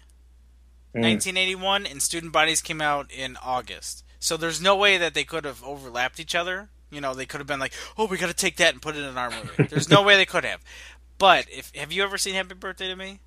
Mm. 0.90 1.02
1981, 1.04 1.86
and 1.86 2.02
Student 2.02 2.34
Bodies 2.34 2.62
came 2.62 2.82
out 2.82 3.12
in 3.12 3.38
August. 3.44 4.04
So 4.20 4.38
there's 4.38 4.60
no 4.60 4.76
way 4.76 4.98
that 4.98 5.14
they 5.14 5.24
could 5.24 5.46
have 5.46 5.64
overlapped 5.64 6.20
each 6.20 6.34
other. 6.34 6.70
You 6.90 7.00
know, 7.00 7.14
they 7.14 7.28
could 7.28 7.40
have 7.40 7.46
been 7.46 7.60
like, 7.60 7.74
"Oh, 7.96 8.06
we 8.08 8.18
got 8.18 8.26
to 8.26 8.34
take 8.34 8.56
that 8.58 8.74
and 8.74 8.82
put 8.82 8.96
it 8.96 9.04
in 9.04 9.16
our 9.16 9.30
movie." 9.30 9.66
There's 9.70 9.88
no 9.88 10.02
way 10.08 10.16
they 10.16 10.26
could 10.26 10.44
have. 10.46 10.62
But 11.20 11.46
if 11.52 11.72
have 11.76 11.92
you 11.92 12.02
ever 12.02 12.18
seen 12.18 12.34
Happy 12.34 12.56
Birthday 12.56 12.88
to 12.88 12.96
Me? 12.96 13.20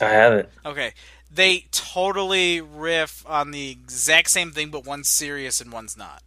I 0.00 0.08
haven't. 0.08 0.48
Okay, 0.64 0.92
they 1.30 1.66
totally 1.70 2.60
riff 2.60 3.24
on 3.26 3.50
the 3.50 3.70
exact 3.70 4.30
same 4.30 4.50
thing, 4.50 4.70
but 4.70 4.84
one's 4.84 5.08
serious 5.08 5.60
and 5.60 5.72
one's 5.72 5.96
not. 5.96 6.22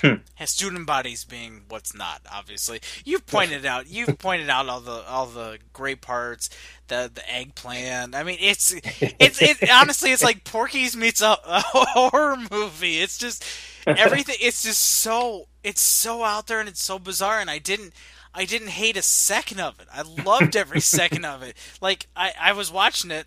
Hmm. 0.00 0.14
Has 0.36 0.50
student 0.50 0.86
bodies 0.86 1.24
being 1.24 1.62
what's 1.68 1.94
not, 1.94 2.22
obviously. 2.32 2.80
You've 3.04 3.26
pointed 3.26 3.66
out. 3.66 3.88
You've 3.88 4.18
pointed 4.18 4.48
out 4.48 4.68
all 4.68 4.80
the 4.80 5.04
all 5.06 5.26
the 5.26 5.58
great 5.72 6.00
parts. 6.00 6.48
The 6.88 7.10
the 7.12 7.22
eggplant. 7.30 8.14
I 8.14 8.22
mean, 8.22 8.38
it's 8.40 8.74
it's 8.84 9.42
it. 9.42 9.70
Honestly, 9.70 10.10
it's 10.10 10.22
like 10.22 10.44
Porky's 10.44 10.96
meets 10.96 11.20
a, 11.20 11.36
a 11.44 11.62
horror 11.66 12.36
movie. 12.50 13.00
It's 13.00 13.18
just 13.18 13.44
everything. 13.86 14.36
It's 14.40 14.62
just 14.62 14.80
so 14.80 15.46
it's 15.62 15.82
so 15.82 16.24
out 16.24 16.46
there 16.46 16.60
and 16.60 16.70
it's 16.70 16.82
so 16.82 16.98
bizarre. 16.98 17.38
And 17.38 17.50
I 17.50 17.58
didn't 17.58 17.92
I 18.34 18.44
didn't 18.44 18.68
hate 18.68 18.96
a 18.96 19.02
second 19.02 19.60
of 19.60 19.80
it. 19.80 19.88
I 19.92 20.02
loved 20.02 20.56
every 20.56 20.80
second 20.98 21.24
of 21.24 21.42
it. 21.42 21.56
Like 21.80 22.06
I 22.16 22.32
I 22.40 22.52
was 22.52 22.72
watching 22.72 23.10
it 23.10 23.26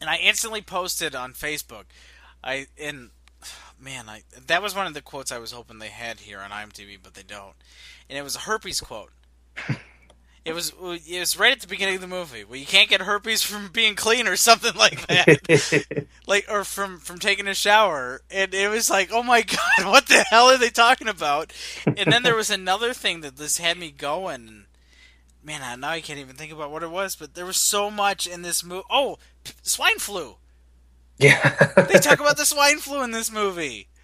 and 0.00 0.10
I 0.10 0.16
instantly 0.16 0.60
posted 0.60 1.14
on 1.14 1.32
Facebook. 1.32 1.84
I 2.42 2.66
and 2.78 3.10
man, 3.80 4.08
I 4.08 4.22
that 4.46 4.62
was 4.62 4.74
one 4.74 4.86
of 4.86 4.94
the 4.94 5.02
quotes 5.02 5.32
I 5.32 5.38
was 5.38 5.52
hoping 5.52 5.78
they 5.78 5.88
had 5.88 6.20
here 6.20 6.40
on 6.40 6.50
IMDb, 6.50 6.98
but 7.02 7.14
they 7.14 7.22
don't. 7.22 7.54
And 8.08 8.18
it 8.18 8.22
was 8.22 8.36
a 8.36 8.40
herpes 8.40 8.80
quote. 8.80 9.12
It 10.44 10.54
was 10.54 10.72
it 10.80 11.20
was 11.20 11.38
right 11.38 11.52
at 11.52 11.60
the 11.60 11.68
beginning 11.68 11.94
of 11.94 12.00
the 12.00 12.08
movie. 12.08 12.42
Well, 12.42 12.56
you 12.58 12.66
can't 12.66 12.88
get 12.90 13.00
herpes 13.02 13.42
from 13.42 13.68
being 13.68 13.94
clean 13.94 14.26
or 14.26 14.34
something 14.34 14.74
like 14.74 15.06
that, 15.06 16.06
like 16.26 16.46
or 16.50 16.64
from 16.64 16.98
from 16.98 17.20
taking 17.20 17.46
a 17.46 17.54
shower. 17.54 18.22
And 18.30 18.52
it 18.52 18.68
was 18.68 18.90
like, 18.90 19.10
oh 19.12 19.22
my 19.22 19.42
god, 19.78 19.86
what 19.86 20.08
the 20.08 20.24
hell 20.30 20.46
are 20.46 20.58
they 20.58 20.70
talking 20.70 21.06
about? 21.06 21.52
And 21.86 22.12
then 22.12 22.24
there 22.24 22.34
was 22.34 22.50
another 22.50 22.92
thing 22.92 23.20
that 23.20 23.36
this 23.36 23.58
had 23.58 23.78
me 23.78 23.92
going. 23.92 24.64
Man, 25.44 25.62
I- 25.62 25.76
now 25.76 25.90
I 25.90 26.00
can't 26.00 26.18
even 26.18 26.34
think 26.36 26.52
about 26.52 26.72
what 26.72 26.82
it 26.82 26.90
was, 26.90 27.14
but 27.14 27.34
there 27.34 27.46
was 27.46 27.56
so 27.56 27.88
much 27.90 28.26
in 28.26 28.42
this 28.42 28.64
movie. 28.64 28.84
Oh, 28.90 29.18
p- 29.44 29.52
swine 29.62 29.98
flu. 29.98 30.36
yeah. 31.18 31.72
They 31.88 31.98
talk 32.00 32.18
about 32.20 32.36
the 32.36 32.44
swine 32.46 32.78
flu 32.78 33.02
in 33.04 33.10
this 33.12 33.30
movie. 33.30 33.88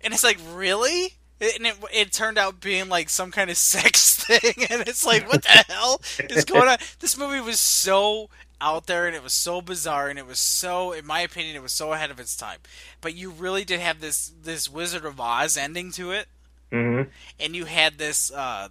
And 0.00 0.14
it's 0.14 0.22
like, 0.24 0.38
really? 0.52 1.18
And 1.40 1.66
it, 1.66 1.76
it 1.92 2.12
turned 2.12 2.38
out 2.38 2.60
being 2.60 2.88
like 2.88 3.08
some 3.08 3.30
kind 3.30 3.50
of 3.50 3.56
sex 3.58 4.16
thing. 4.24 4.66
And 4.70 4.86
it's 4.88 5.04
like, 5.06 5.28
what 5.28 5.42
the 5.42 5.64
hell 5.68 6.00
is 6.28 6.44
going 6.44 6.68
on? 6.68 6.78
This 7.00 7.16
movie 7.16 7.40
was 7.40 7.60
so 7.60 8.28
out 8.60 8.86
there 8.86 9.06
and 9.06 9.14
it 9.14 9.22
was 9.22 9.32
so 9.32 9.60
bizarre 9.62 10.08
and 10.08 10.18
it 10.18 10.26
was 10.26 10.38
so, 10.40 10.92
in 10.92 11.06
my 11.06 11.20
opinion, 11.20 11.54
it 11.56 11.62
was 11.62 11.72
so 11.72 11.92
ahead 11.92 12.10
of 12.10 12.18
its 12.18 12.36
time. 12.36 12.58
But 13.00 13.14
you 13.14 13.30
really 13.30 13.64
did 13.64 13.80
have 13.80 14.00
this, 14.00 14.32
this 14.42 14.68
Wizard 14.68 15.04
of 15.04 15.20
Oz 15.20 15.56
ending 15.56 15.92
to 15.92 16.10
it. 16.10 16.26
hmm 16.72 17.02
And 17.38 17.54
you 17.54 17.66
had 17.66 17.98
this, 17.98 18.32
uh, 18.32 18.68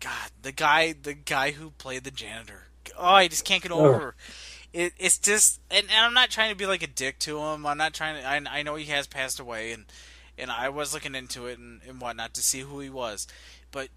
God, 0.00 0.30
the 0.42 0.52
guy, 0.52 0.94
the 1.00 1.14
guy 1.14 1.52
who 1.52 1.70
played 1.72 2.04
the 2.04 2.10
janitor. 2.10 2.64
Oh, 2.96 3.04
I 3.04 3.28
just 3.28 3.44
can't 3.44 3.62
get 3.62 3.72
over. 3.72 4.14
It, 4.72 4.92
it's 4.98 5.18
just, 5.18 5.60
and, 5.70 5.86
and 5.90 6.04
I'm 6.06 6.14
not 6.14 6.30
trying 6.30 6.50
to 6.50 6.56
be 6.56 6.66
like 6.66 6.82
a 6.82 6.86
dick 6.88 7.18
to 7.20 7.38
him. 7.38 7.66
I'm 7.66 7.78
not 7.78 7.94
trying 7.94 8.20
to. 8.20 8.28
I, 8.28 8.58
I 8.58 8.62
know 8.62 8.74
he 8.76 8.86
has 8.86 9.06
passed 9.06 9.38
away, 9.40 9.72
and 9.72 9.84
and 10.38 10.50
I 10.50 10.68
was 10.68 10.94
looking 10.94 11.14
into 11.14 11.46
it 11.46 11.58
and, 11.58 11.80
and 11.86 12.00
whatnot 12.00 12.34
to 12.34 12.42
see 12.42 12.60
who 12.60 12.80
he 12.80 12.90
was, 12.90 13.26
but 13.70 13.88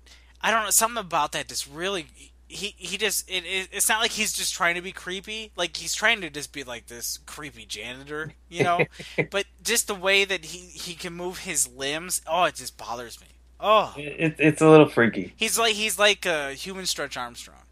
I 0.41 0.51
don't 0.51 0.63
know 0.63 0.69
something 0.69 0.99
about 1.01 1.31
that 1.33 1.47
just 1.47 1.67
really. 1.67 2.07
He 2.49 2.75
he 2.77 2.97
just 2.97 3.29
it, 3.29 3.43
it 3.45 3.69
it's 3.73 3.89
not 3.89 3.99
like 4.01 4.11
he's 4.11 4.31
just 4.31 4.53
trying 4.53 4.75
to 4.75 4.81
be 4.81 4.93
creepy. 4.93 5.51
Like 5.57 5.75
he's 5.75 5.93
trying 5.93 6.21
to 6.21 6.29
just 6.29 6.53
be 6.53 6.63
like 6.63 6.87
this 6.87 7.19
creepy 7.25 7.65
janitor, 7.65 8.33
you 8.49 8.63
know. 8.63 8.85
but 9.31 9.45
just 9.61 9.87
the 9.87 9.95
way 9.95 10.23
that 10.23 10.45
he 10.45 10.59
he 10.59 10.93
can 10.95 11.13
move 11.13 11.39
his 11.39 11.67
limbs, 11.67 12.21
oh, 12.25 12.45
it 12.45 12.55
just 12.55 12.77
bothers 12.77 13.19
me. 13.19 13.27
Oh, 13.59 13.93
It, 13.97 14.35
it's 14.39 14.61
a 14.61 14.69
little 14.69 14.87
freaky. 14.87 15.33
he's 15.35 15.57
like 15.59 15.73
he's 15.73 15.99
like 15.99 16.25
a 16.25 16.53
human 16.53 16.85
Stretch 16.85 17.17
Armstrong. 17.17 17.63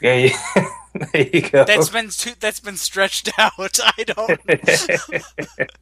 Yeah, 0.00 0.14
yeah. 0.56 0.68
there 1.12 1.28
you 1.32 1.42
go. 1.42 1.64
That's 1.64 1.88
been 1.88 2.08
too, 2.10 2.32
that's 2.38 2.60
been 2.60 2.76
stretched 2.76 3.30
out. 3.38 3.52
I 3.58 4.04
don't. 4.04 4.40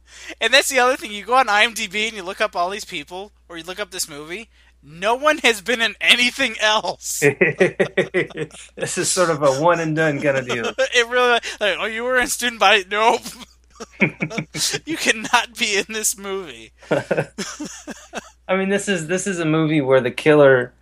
and 0.41 0.53
that's 0.53 0.69
the 0.69 0.79
other 0.79 0.95
thing. 0.97 1.11
You 1.11 1.25
go 1.25 1.35
on 1.35 1.47
IMDb 1.47 2.07
and 2.07 2.15
you 2.15 2.23
look 2.23 2.41
up 2.41 2.55
all 2.55 2.69
these 2.69 2.85
people, 2.85 3.31
or 3.49 3.57
you 3.57 3.63
look 3.63 3.79
up 3.79 3.91
this 3.91 4.09
movie. 4.09 4.49
No 4.83 5.15
one 5.15 5.39
has 5.39 5.61
been 5.61 5.81
in 5.81 5.95
anything 5.99 6.55
else. 6.61 7.19
this 7.19 8.97
is 8.97 9.09
sort 9.09 9.29
of 9.29 9.41
a 9.41 9.61
one 9.61 9.79
and 9.79 9.95
done 9.95 10.21
kind 10.21 10.37
of 10.37 10.47
deal. 10.47 10.65
it 10.77 11.07
really 11.09 11.39
like, 11.59 11.77
oh, 11.79 11.85
you 11.85 12.03
were 12.03 12.17
in 12.17 12.27
student 12.27 12.59
body. 12.59 12.85
Nope. 12.89 13.21
you 14.85 14.97
cannot 14.97 15.57
be 15.57 15.77
in 15.77 15.85
this 15.89 16.17
movie. 16.17 16.71
I 18.47 18.55
mean, 18.55 18.69
this 18.69 18.87
is 18.87 19.07
this 19.07 19.27
is 19.27 19.39
a 19.39 19.45
movie 19.45 19.81
where 19.81 20.01
the 20.01 20.11
killer. 20.11 20.73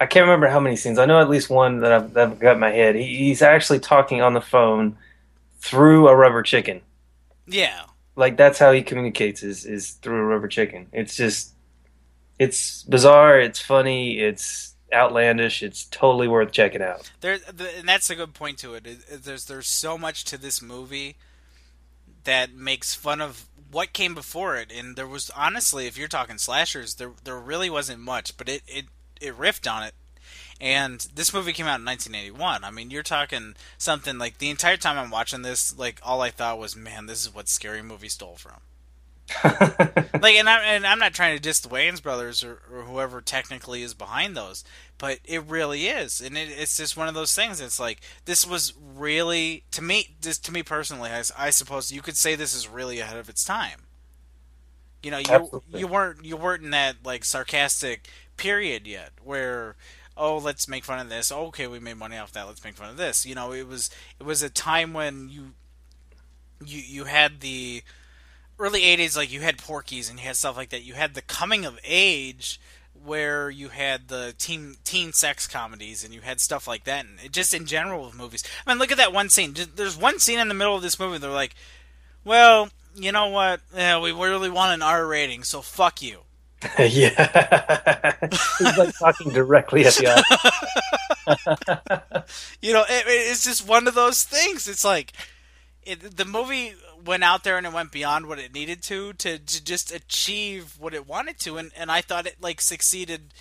I 0.00 0.06
can't 0.06 0.24
remember 0.24 0.48
how 0.48 0.60
many 0.60 0.76
scenes. 0.76 0.98
I 0.98 1.04
know 1.04 1.20
at 1.20 1.28
least 1.28 1.50
one 1.50 1.80
that 1.80 1.92
I've, 1.92 2.14
that 2.14 2.28
I've 2.30 2.38
got 2.38 2.54
in 2.54 2.60
my 2.60 2.70
head. 2.70 2.96
He, 2.96 3.04
he's 3.04 3.42
actually 3.42 3.80
talking 3.80 4.22
on 4.22 4.32
the 4.32 4.40
phone 4.40 4.96
through 5.60 6.08
a 6.08 6.16
rubber 6.16 6.42
chicken. 6.42 6.80
Yeah. 7.46 7.82
Like 8.16 8.38
that's 8.38 8.58
how 8.58 8.72
he 8.72 8.82
communicates 8.82 9.42
is 9.42 9.66
is 9.66 9.90
through 9.90 10.18
a 10.18 10.24
rubber 10.24 10.48
chicken. 10.48 10.86
It's 10.92 11.14
just, 11.14 11.52
it's 12.38 12.82
bizarre. 12.84 13.38
It's 13.38 13.60
funny. 13.60 14.18
It's 14.18 14.74
outlandish. 14.92 15.62
It's 15.62 15.84
totally 15.84 16.28
worth 16.28 16.50
checking 16.50 16.82
out. 16.82 17.10
There, 17.20 17.38
the, 17.38 17.78
and 17.78 17.88
that's 17.88 18.10
a 18.10 18.16
good 18.16 18.34
point 18.34 18.58
to 18.58 18.74
it. 18.74 18.86
There's 19.22 19.44
there's 19.44 19.68
so 19.68 19.98
much 19.98 20.24
to 20.24 20.38
this 20.38 20.62
movie 20.62 21.16
that 22.24 22.54
makes 22.54 22.94
fun 22.94 23.20
of 23.20 23.46
what 23.70 23.92
came 23.92 24.14
before 24.14 24.56
it, 24.56 24.72
and 24.72 24.96
there 24.96 25.06
was 25.06 25.30
honestly, 25.30 25.86
if 25.86 25.96
you're 25.96 26.08
talking 26.08 26.38
slashers, 26.38 26.96
there 26.96 27.12
there 27.22 27.38
really 27.38 27.70
wasn't 27.70 28.00
much, 28.00 28.36
but 28.36 28.48
it 28.48 28.62
it 28.66 28.86
it 29.20 29.36
riffed 29.36 29.70
on 29.70 29.82
it. 29.82 29.94
And 30.60 31.00
this 31.14 31.32
movie 31.32 31.54
came 31.54 31.66
out 31.66 31.80
in 31.80 31.86
1981. 31.86 32.64
I 32.64 32.70
mean, 32.70 32.90
you're 32.90 33.02
talking 33.02 33.54
something 33.78 34.18
like 34.18 34.38
the 34.38 34.50
entire 34.50 34.76
time 34.76 34.98
I'm 34.98 35.10
watching 35.10 35.40
this, 35.40 35.76
like 35.78 36.00
all 36.02 36.20
I 36.20 36.30
thought 36.30 36.58
was, 36.58 36.76
man, 36.76 37.06
this 37.06 37.22
is 37.22 37.34
what 37.34 37.48
Scary 37.48 37.82
Movie 37.82 38.10
stole 38.10 38.36
from. 38.36 38.60
like 39.44 40.34
and 40.34 40.48
I'm 40.48 40.60
and 40.64 40.86
I'm 40.86 40.98
not 40.98 41.14
trying 41.14 41.36
to 41.36 41.42
diss 41.42 41.60
the 41.60 41.68
Wayans 41.68 42.02
brothers 42.02 42.42
or, 42.42 42.60
or 42.72 42.82
whoever 42.82 43.20
technically 43.20 43.82
is 43.82 43.94
behind 43.94 44.36
those, 44.36 44.64
but 44.98 45.20
it 45.24 45.44
really 45.44 45.86
is, 45.86 46.20
and 46.20 46.36
it, 46.36 46.48
it's 46.50 46.76
just 46.76 46.96
one 46.96 47.08
of 47.08 47.14
those 47.14 47.34
things. 47.34 47.60
It's 47.60 47.78
like 47.78 48.00
this 48.24 48.46
was 48.46 48.74
really 48.96 49.64
to 49.70 49.82
me, 49.82 50.16
just 50.20 50.44
to 50.46 50.52
me 50.52 50.62
personally, 50.62 51.10
I, 51.10 51.22
I 51.38 51.50
suppose 51.50 51.92
you 51.92 52.02
could 52.02 52.16
say 52.16 52.34
this 52.34 52.54
is 52.54 52.68
really 52.68 52.98
ahead 52.98 53.18
of 53.18 53.28
its 53.28 53.44
time. 53.44 53.82
You 55.02 55.12
know, 55.12 55.18
you 55.18 55.24
Absolutely. 55.30 55.80
you 55.80 55.86
weren't 55.86 56.24
you 56.24 56.36
weren't 56.36 56.64
in 56.64 56.70
that 56.70 56.96
like 57.04 57.24
sarcastic 57.24 58.08
period 58.40 58.86
yet 58.86 59.12
where 59.22 59.76
oh 60.16 60.38
let's 60.38 60.66
make 60.66 60.82
fun 60.82 60.98
of 60.98 61.10
this. 61.10 61.30
Okay 61.30 61.66
we 61.66 61.78
made 61.78 61.98
money 61.98 62.16
off 62.16 62.32
that. 62.32 62.46
Let's 62.46 62.64
make 62.64 62.74
fun 62.74 62.88
of 62.88 62.96
this. 62.96 63.26
You 63.26 63.34
know 63.34 63.52
it 63.52 63.68
was 63.68 63.90
it 64.18 64.24
was 64.24 64.42
a 64.42 64.48
time 64.48 64.94
when 64.94 65.28
you 65.28 65.52
you 66.64 66.80
you 66.80 67.04
had 67.04 67.40
the 67.40 67.82
early 68.58 68.80
80s 68.80 69.16
like 69.16 69.30
you 69.30 69.40
had 69.42 69.58
Porky's 69.58 70.08
and 70.08 70.18
you 70.18 70.24
had 70.24 70.36
stuff 70.36 70.56
like 70.56 70.70
that. 70.70 70.82
You 70.82 70.94
had 70.94 71.14
the 71.14 71.22
coming 71.22 71.66
of 71.66 71.78
age 71.84 72.58
where 73.04 73.50
you 73.50 73.68
had 73.68 74.08
the 74.08 74.34
teen 74.38 74.76
teen 74.84 75.12
sex 75.12 75.46
comedies 75.46 76.02
and 76.02 76.14
you 76.14 76.22
had 76.22 76.40
stuff 76.40 76.66
like 76.66 76.84
that. 76.84 77.04
And 77.04 77.30
just 77.30 77.52
in 77.52 77.66
general 77.66 78.06
with 78.06 78.16
movies. 78.16 78.42
I 78.66 78.70
mean 78.70 78.78
look 78.78 78.90
at 78.90 78.98
that 78.98 79.12
one 79.12 79.28
scene. 79.28 79.54
There's 79.76 79.98
one 79.98 80.18
scene 80.18 80.38
in 80.38 80.48
the 80.48 80.54
middle 80.54 80.74
of 80.74 80.82
this 80.82 80.98
movie 80.98 81.18
they're 81.18 81.30
like 81.30 81.54
well 82.24 82.70
you 82.96 83.12
know 83.12 83.28
what? 83.28 83.60
Yeah, 83.74 84.00
we 84.00 84.12
really 84.12 84.50
want 84.50 84.72
an 84.72 84.82
r 84.82 85.06
rating 85.06 85.42
so 85.44 85.60
fuck 85.60 86.00
you 86.00 86.20
yeah. 86.78 88.16
He's 88.58 88.78
like 88.78 88.98
talking 88.98 89.32
directly 89.32 89.86
at 89.86 89.94
the 89.94 90.08
eye. 90.08 90.22
you 92.60 92.72
know, 92.72 92.82
it, 92.82 93.04
it's 93.06 93.44
just 93.44 93.66
one 93.66 93.88
of 93.88 93.94
those 93.94 94.24
things. 94.24 94.68
It's 94.68 94.84
like 94.84 95.12
it, 95.82 96.16
the 96.16 96.24
movie 96.24 96.74
went 97.04 97.24
out 97.24 97.44
there 97.44 97.56
and 97.56 97.66
it 97.66 97.72
went 97.72 97.92
beyond 97.92 98.26
what 98.26 98.38
it 98.38 98.52
needed 98.52 98.82
to 98.82 99.12
to, 99.14 99.38
to 99.38 99.64
just 99.64 99.92
achieve 99.92 100.76
what 100.78 100.94
it 100.94 101.06
wanted 101.06 101.38
to, 101.40 101.56
and, 101.56 101.72
and 101.76 101.90
I 101.90 102.00
thought 102.00 102.26
it 102.26 102.36
like 102.40 102.60
succeeded 102.60 103.34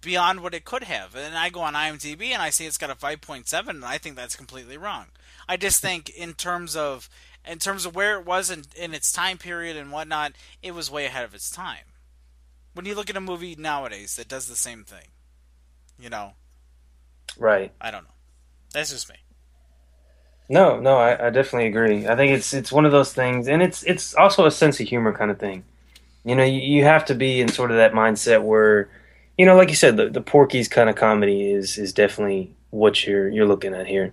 beyond 0.00 0.40
what 0.40 0.54
it 0.54 0.64
could 0.64 0.84
have. 0.84 1.14
And 1.14 1.36
I 1.36 1.50
go 1.50 1.60
on 1.60 1.74
IMDb 1.74 2.30
and 2.30 2.42
I 2.42 2.50
see 2.50 2.66
it's 2.66 2.78
got 2.78 2.90
a 2.90 2.94
5.7, 2.94 3.68
and 3.68 3.84
I 3.84 3.98
think 3.98 4.16
that's 4.16 4.36
completely 4.36 4.76
wrong. 4.76 5.06
I 5.48 5.56
just 5.56 5.82
think 5.82 6.10
in 6.10 6.34
terms 6.34 6.76
of 6.76 7.08
in 7.46 7.58
terms 7.58 7.84
of 7.84 7.94
where 7.94 8.18
it 8.18 8.24
was 8.24 8.50
in, 8.50 8.64
in 8.74 8.94
its 8.94 9.12
time 9.12 9.36
period 9.36 9.76
and 9.76 9.92
whatnot, 9.92 10.32
it 10.62 10.74
was 10.74 10.90
way 10.90 11.04
ahead 11.04 11.24
of 11.24 11.34
its 11.34 11.50
time. 11.50 11.84
When 12.74 12.86
you 12.86 12.94
look 12.94 13.08
at 13.08 13.16
a 13.16 13.20
movie 13.20 13.56
nowadays 13.56 14.16
that 14.16 14.28
does 14.28 14.46
the 14.46 14.56
same 14.56 14.84
thing, 14.84 15.08
you 15.98 16.10
know, 16.10 16.32
Right. 17.38 17.72
I 17.80 17.90
don't 17.90 18.04
know. 18.04 18.10
That's 18.72 18.90
just 18.90 19.08
me. 19.08 19.16
No, 20.48 20.78
no, 20.78 20.98
I, 20.98 21.28
I 21.28 21.30
definitely 21.30 21.68
agree. 21.68 22.06
I 22.06 22.16
think 22.16 22.32
it's 22.32 22.52
it's 22.52 22.70
one 22.70 22.84
of 22.84 22.92
those 22.92 23.12
things, 23.12 23.48
and 23.48 23.62
it's 23.62 23.82
it's 23.84 24.14
also 24.14 24.44
a 24.44 24.50
sense 24.50 24.78
of 24.78 24.88
humor 24.88 25.12
kind 25.12 25.30
of 25.30 25.38
thing. 25.38 25.64
You 26.24 26.34
know, 26.34 26.44
you, 26.44 26.60
you 26.60 26.84
have 26.84 27.04
to 27.06 27.14
be 27.14 27.40
in 27.40 27.48
sort 27.48 27.70
of 27.70 27.78
that 27.78 27.92
mindset 27.92 28.42
where, 28.42 28.90
you 29.38 29.46
know, 29.46 29.56
like 29.56 29.70
you 29.70 29.74
said, 29.74 29.96
the 29.96 30.10
the 30.10 30.20
Porky's 30.20 30.68
kind 30.68 30.90
of 30.90 30.96
comedy 30.96 31.50
is 31.50 31.78
is 31.78 31.92
definitely 31.94 32.54
what 32.70 33.06
you're 33.06 33.28
you're 33.28 33.46
looking 33.46 33.74
at 33.74 33.86
here. 33.86 34.12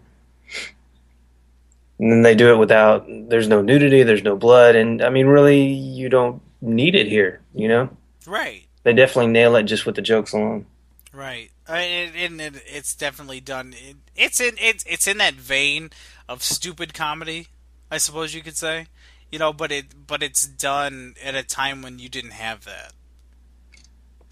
And 1.99 2.11
then 2.11 2.21
they 2.21 2.33
do 2.33 2.51
it 2.53 2.57
without 2.57 3.05
there's 3.07 3.47
no 3.47 3.61
nudity, 3.61 4.03
there's 4.03 4.23
no 4.23 4.35
blood, 4.37 4.75
and 4.75 5.01
I 5.03 5.09
mean, 5.09 5.27
really, 5.27 5.65
you 5.67 6.07
don't 6.07 6.41
need 6.61 6.95
it 6.95 7.07
here. 7.07 7.41
You 7.53 7.67
know, 7.67 7.97
Right. 8.25 8.67
they 8.83 8.93
definitely 8.93 9.31
nail 9.31 9.55
it 9.55 9.63
just 9.63 9.85
with 9.85 9.95
the 9.95 10.01
jokes 10.01 10.33
alone. 10.33 10.65
Right, 11.13 11.51
I, 11.67 11.81
it, 11.81 12.11
and 12.15 12.39
it, 12.39 12.63
it's 12.65 12.95
definitely 12.95 13.41
done. 13.41 13.73
It, 13.75 13.97
it's 14.15 14.39
in 14.39 14.55
it's 14.57 14.85
it's 14.87 15.07
in 15.07 15.17
that 15.17 15.33
vein 15.33 15.89
of 16.29 16.41
stupid 16.41 16.93
comedy, 16.93 17.47
I 17.89 17.97
suppose 17.97 18.33
you 18.33 18.41
could 18.41 18.55
say. 18.55 18.87
You 19.29 19.39
know, 19.39 19.51
but 19.51 19.71
it 19.71 20.07
but 20.07 20.23
it's 20.23 20.47
done 20.47 21.15
at 21.21 21.35
a 21.35 21.43
time 21.43 21.81
when 21.81 21.99
you 21.99 22.07
didn't 22.07 22.31
have 22.31 22.63
that. 22.65 22.93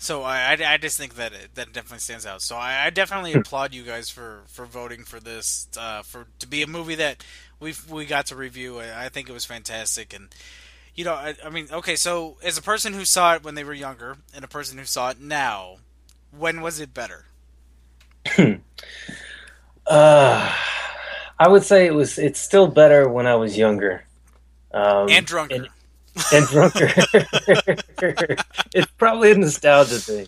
So 0.01 0.23
I, 0.23 0.53
I, 0.53 0.73
I 0.73 0.77
just 0.77 0.97
think 0.97 1.15
that 1.15 1.33
it, 1.33 1.55
that 1.55 1.73
definitely 1.73 1.99
stands 1.99 2.25
out. 2.25 2.41
So 2.41 2.55
I, 2.55 2.85
I 2.85 2.89
definitely 2.89 3.33
applaud 3.33 3.73
you 3.73 3.83
guys 3.83 4.09
for, 4.09 4.43
for 4.47 4.65
voting 4.65 5.03
for 5.03 5.19
this 5.19 5.67
uh, 5.77 6.03
for 6.03 6.27
to 6.39 6.47
be 6.47 6.61
a 6.61 6.67
movie 6.67 6.95
that 6.95 7.25
we 7.59 7.73
we 7.91 8.05
got 8.05 8.27
to 8.27 8.37
review. 8.37 8.79
I, 8.79 9.05
I 9.05 9.09
think 9.09 9.27
it 9.27 9.33
was 9.33 9.43
fantastic, 9.43 10.13
and 10.13 10.33
you 10.99 11.05
know, 11.05 11.13
I, 11.13 11.33
I 11.45 11.49
mean, 11.49 11.69
okay, 11.71 11.95
so 11.95 12.35
as 12.43 12.57
a 12.57 12.61
person 12.61 12.91
who 12.91 13.05
saw 13.05 13.35
it 13.35 13.41
when 13.41 13.55
they 13.55 13.63
were 13.63 13.73
younger 13.73 14.17
and 14.35 14.43
a 14.43 14.49
person 14.49 14.77
who 14.77 14.83
saw 14.83 15.11
it 15.11 15.21
now, 15.21 15.77
when 16.37 16.59
was 16.59 16.81
it 16.81 16.93
better? 16.93 17.25
Uh, 19.87 20.55
I 21.39 21.47
would 21.47 21.63
say 21.63 21.87
it 21.87 21.95
was. 21.95 22.19
It's 22.19 22.39
still 22.39 22.67
better 22.67 23.09
when 23.09 23.25
I 23.25 23.33
was 23.33 23.57
younger. 23.57 24.05
Um, 24.71 25.09
and 25.09 25.25
drunker. 25.25 25.55
and- 25.55 25.69
and 26.31 26.45
drunker. 26.45 26.89
it's 28.75 28.91
probably 28.99 29.31
a 29.31 29.35
nostalgia 29.35 29.97
thing, 29.97 30.27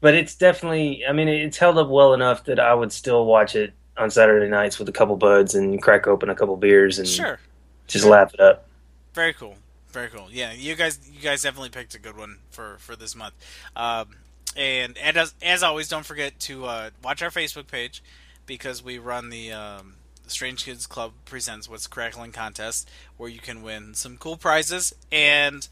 but 0.00 0.14
it's 0.14 0.34
definitely. 0.34 1.04
I 1.08 1.12
mean, 1.12 1.28
it's 1.28 1.58
held 1.58 1.78
up 1.78 1.88
well 1.88 2.12
enough 2.12 2.42
that 2.46 2.58
I 2.58 2.74
would 2.74 2.90
still 2.90 3.24
watch 3.24 3.54
it 3.54 3.72
on 3.96 4.10
Saturday 4.10 4.48
nights 4.48 4.80
with 4.80 4.88
a 4.88 4.92
couple 4.92 5.14
buds 5.14 5.54
and 5.54 5.80
crack 5.80 6.08
open 6.08 6.28
a 6.28 6.34
couple 6.34 6.56
beers 6.56 6.98
and 6.98 7.06
sure. 7.06 7.38
just 7.86 8.04
laugh 8.04 8.34
it 8.34 8.40
up. 8.40 8.66
Very 9.14 9.32
cool. 9.32 9.54
Very 9.90 10.08
cool. 10.08 10.28
Yeah, 10.30 10.52
you 10.52 10.74
guys, 10.74 10.98
you 11.10 11.20
guys 11.20 11.42
definitely 11.42 11.70
picked 11.70 11.94
a 11.94 11.98
good 11.98 12.16
one 12.16 12.38
for 12.50 12.76
for 12.78 12.94
this 12.94 13.14
month. 13.14 13.34
Um, 13.74 14.16
and 14.56 14.98
and 14.98 15.16
as 15.16 15.34
as 15.42 15.62
always, 15.62 15.88
don't 15.88 16.04
forget 16.04 16.38
to 16.40 16.66
uh, 16.66 16.90
watch 17.02 17.22
our 17.22 17.30
Facebook 17.30 17.68
page 17.68 18.02
because 18.46 18.82
we 18.82 18.98
run 18.98 19.30
the 19.30 19.52
um, 19.52 19.94
Strange 20.26 20.64
Kids 20.64 20.86
Club 20.86 21.12
presents 21.24 21.68
What's 21.68 21.86
Crackling 21.86 22.32
contest 22.32 22.90
where 23.16 23.30
you 23.30 23.40
can 23.40 23.62
win 23.62 23.94
some 23.94 24.16
cool 24.18 24.36
prizes. 24.36 24.94
And 25.10 25.66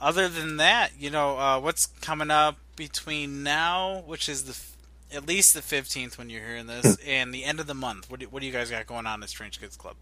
other 0.00 0.28
than 0.28 0.56
that, 0.56 0.92
you 0.98 1.10
know 1.10 1.38
uh, 1.38 1.60
what's 1.60 1.86
coming 1.86 2.30
up 2.30 2.56
between 2.76 3.42
now, 3.42 4.02
which 4.06 4.28
is 4.28 4.44
the 4.44 4.50
f- 4.50 4.76
at 5.12 5.26
least 5.26 5.54
the 5.54 5.62
fifteenth 5.62 6.18
when 6.18 6.28
you're 6.28 6.44
hearing 6.44 6.66
this, 6.66 6.96
and 7.06 7.32
the 7.32 7.44
end 7.44 7.60
of 7.60 7.66
the 7.66 7.74
month. 7.74 8.10
What 8.10 8.20
do, 8.20 8.26
what 8.26 8.40
do 8.40 8.46
you 8.46 8.52
guys 8.52 8.70
got 8.70 8.86
going 8.86 9.06
on 9.06 9.22
at 9.22 9.28
Strange 9.28 9.60
Kids 9.60 9.76
Club? 9.76 9.96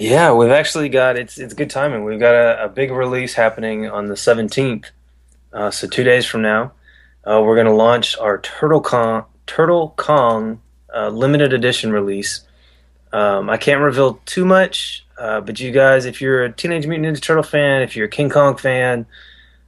Yeah, 0.00 0.32
we've 0.32 0.50
actually 0.50 0.88
got 0.88 1.18
it's 1.18 1.36
it's 1.36 1.52
good 1.52 1.68
timing. 1.68 2.04
We've 2.04 2.18
got 2.18 2.34
a, 2.34 2.64
a 2.64 2.68
big 2.70 2.90
release 2.90 3.34
happening 3.34 3.86
on 3.86 4.06
the 4.06 4.16
seventeenth, 4.16 4.90
uh, 5.52 5.70
so 5.70 5.86
two 5.86 6.04
days 6.04 6.24
from 6.24 6.40
now, 6.40 6.72
uh, 7.26 7.42
we're 7.44 7.54
going 7.54 7.66
to 7.66 7.74
launch 7.74 8.16
our 8.16 8.38
Turtle 8.38 8.80
Con 8.80 9.26
Turtle 9.46 9.92
Kong 9.98 10.62
uh, 10.96 11.10
limited 11.10 11.52
edition 11.52 11.92
release. 11.92 12.40
Um, 13.12 13.50
I 13.50 13.58
can't 13.58 13.82
reveal 13.82 14.22
too 14.24 14.46
much, 14.46 15.04
uh, 15.18 15.42
but 15.42 15.60
you 15.60 15.70
guys, 15.70 16.06
if 16.06 16.22
you're 16.22 16.44
a 16.44 16.50
Teenage 16.50 16.86
Mutant 16.86 17.18
Ninja 17.18 17.20
Turtle 17.20 17.42
fan, 17.42 17.82
if 17.82 17.94
you're 17.94 18.06
a 18.06 18.10
King 18.10 18.30
Kong 18.30 18.56
fan, 18.56 19.04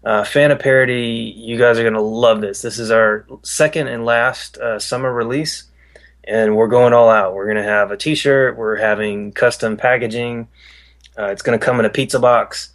uh, 0.03 0.25
fan 0.25 0.51
of 0.51 0.61
parody, 0.61 1.35
you 1.37 1.59
guys 1.59 1.79
are 1.79 1.83
going 1.83 1.93
to 1.93 2.01
love 2.01 2.41
this. 2.41 2.63
This 2.63 2.79
is 2.79 2.91
our 2.91 3.27
second 3.43 3.89
and 3.89 4.07
last 4.07 4.57
uh, 4.57 4.79
summer 4.79 5.13
release 5.13 5.65
and 6.25 6.57
we're 6.57 6.69
going 6.69 6.93
all 6.93 7.09
out. 7.09 7.35
We're 7.35 7.47
going 7.47 7.57
to 7.57 7.63
have 7.63 7.91
a 7.91 7.97
T-shirt. 7.97 8.57
We're 8.57 8.77
having 8.77 9.33
custom 9.33 9.77
packaging. 9.77 10.49
Uh, 11.19 11.27
it's 11.27 11.43
going 11.43 11.59
to 11.59 11.65
come 11.65 11.79
in 11.81 11.87
a 11.87 11.91
pizza 11.91 12.19
box. 12.19 12.71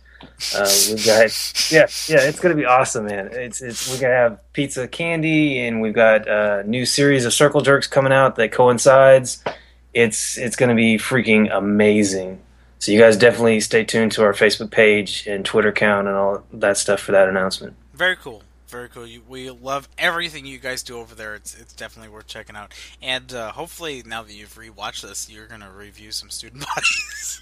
Uh, 0.55 0.69
we've 0.89 1.05
got 1.05 1.71
yeah, 1.71 1.87
yeah. 2.07 2.27
It's 2.27 2.39
going 2.39 2.55
to 2.55 2.59
be 2.59 2.65
awesome, 2.65 3.05
man. 3.05 3.29
It's 3.31 3.61
it's 3.61 3.87
we're 3.87 3.99
going 3.99 4.11
to 4.11 4.17
have 4.17 4.53
pizza 4.53 4.87
candy, 4.87 5.59
and 5.59 5.79
we've 5.79 5.93
got 5.93 6.27
a 6.27 6.63
new 6.65 6.85
series 6.85 7.25
of 7.25 7.33
circle 7.33 7.61
jerks 7.61 7.87
coming 7.87 8.11
out 8.11 8.35
that 8.35 8.51
coincides. 8.51 9.43
It's 9.93 10.37
it's 10.37 10.55
going 10.55 10.69
to 10.69 10.75
be 10.75 10.97
freaking 10.97 11.55
amazing. 11.55 12.39
So 12.79 12.91
you 12.91 12.99
guys 12.99 13.17
definitely 13.17 13.59
stay 13.59 13.83
tuned 13.83 14.11
to 14.13 14.23
our 14.23 14.33
Facebook 14.33 14.71
page 14.71 15.25
and 15.27 15.43
Twitter 15.43 15.69
account 15.69 16.07
and 16.07 16.15
all 16.15 16.43
that 16.53 16.77
stuff 16.77 16.99
for 16.99 17.11
that 17.11 17.27
announcement. 17.27 17.75
Very 17.93 18.15
cool. 18.15 18.43
Very 18.67 18.89
cool. 18.89 19.07
You, 19.07 19.21
we 19.25 19.49
love 19.49 19.87
everything 19.97 20.45
you 20.45 20.57
guys 20.57 20.83
do 20.83 20.97
over 20.97 21.15
there. 21.15 21.35
It's 21.35 21.55
it's 21.57 21.71
definitely 21.73 22.09
worth 22.09 22.27
checking 22.27 22.57
out. 22.57 22.73
And 23.01 23.33
uh, 23.33 23.51
hopefully, 23.51 24.03
now 24.05 24.23
that 24.23 24.33
you've 24.33 24.55
rewatched 24.55 25.03
this, 25.03 25.29
you're 25.29 25.47
gonna 25.47 25.71
review 25.71 26.11
some 26.11 26.29
student 26.29 26.65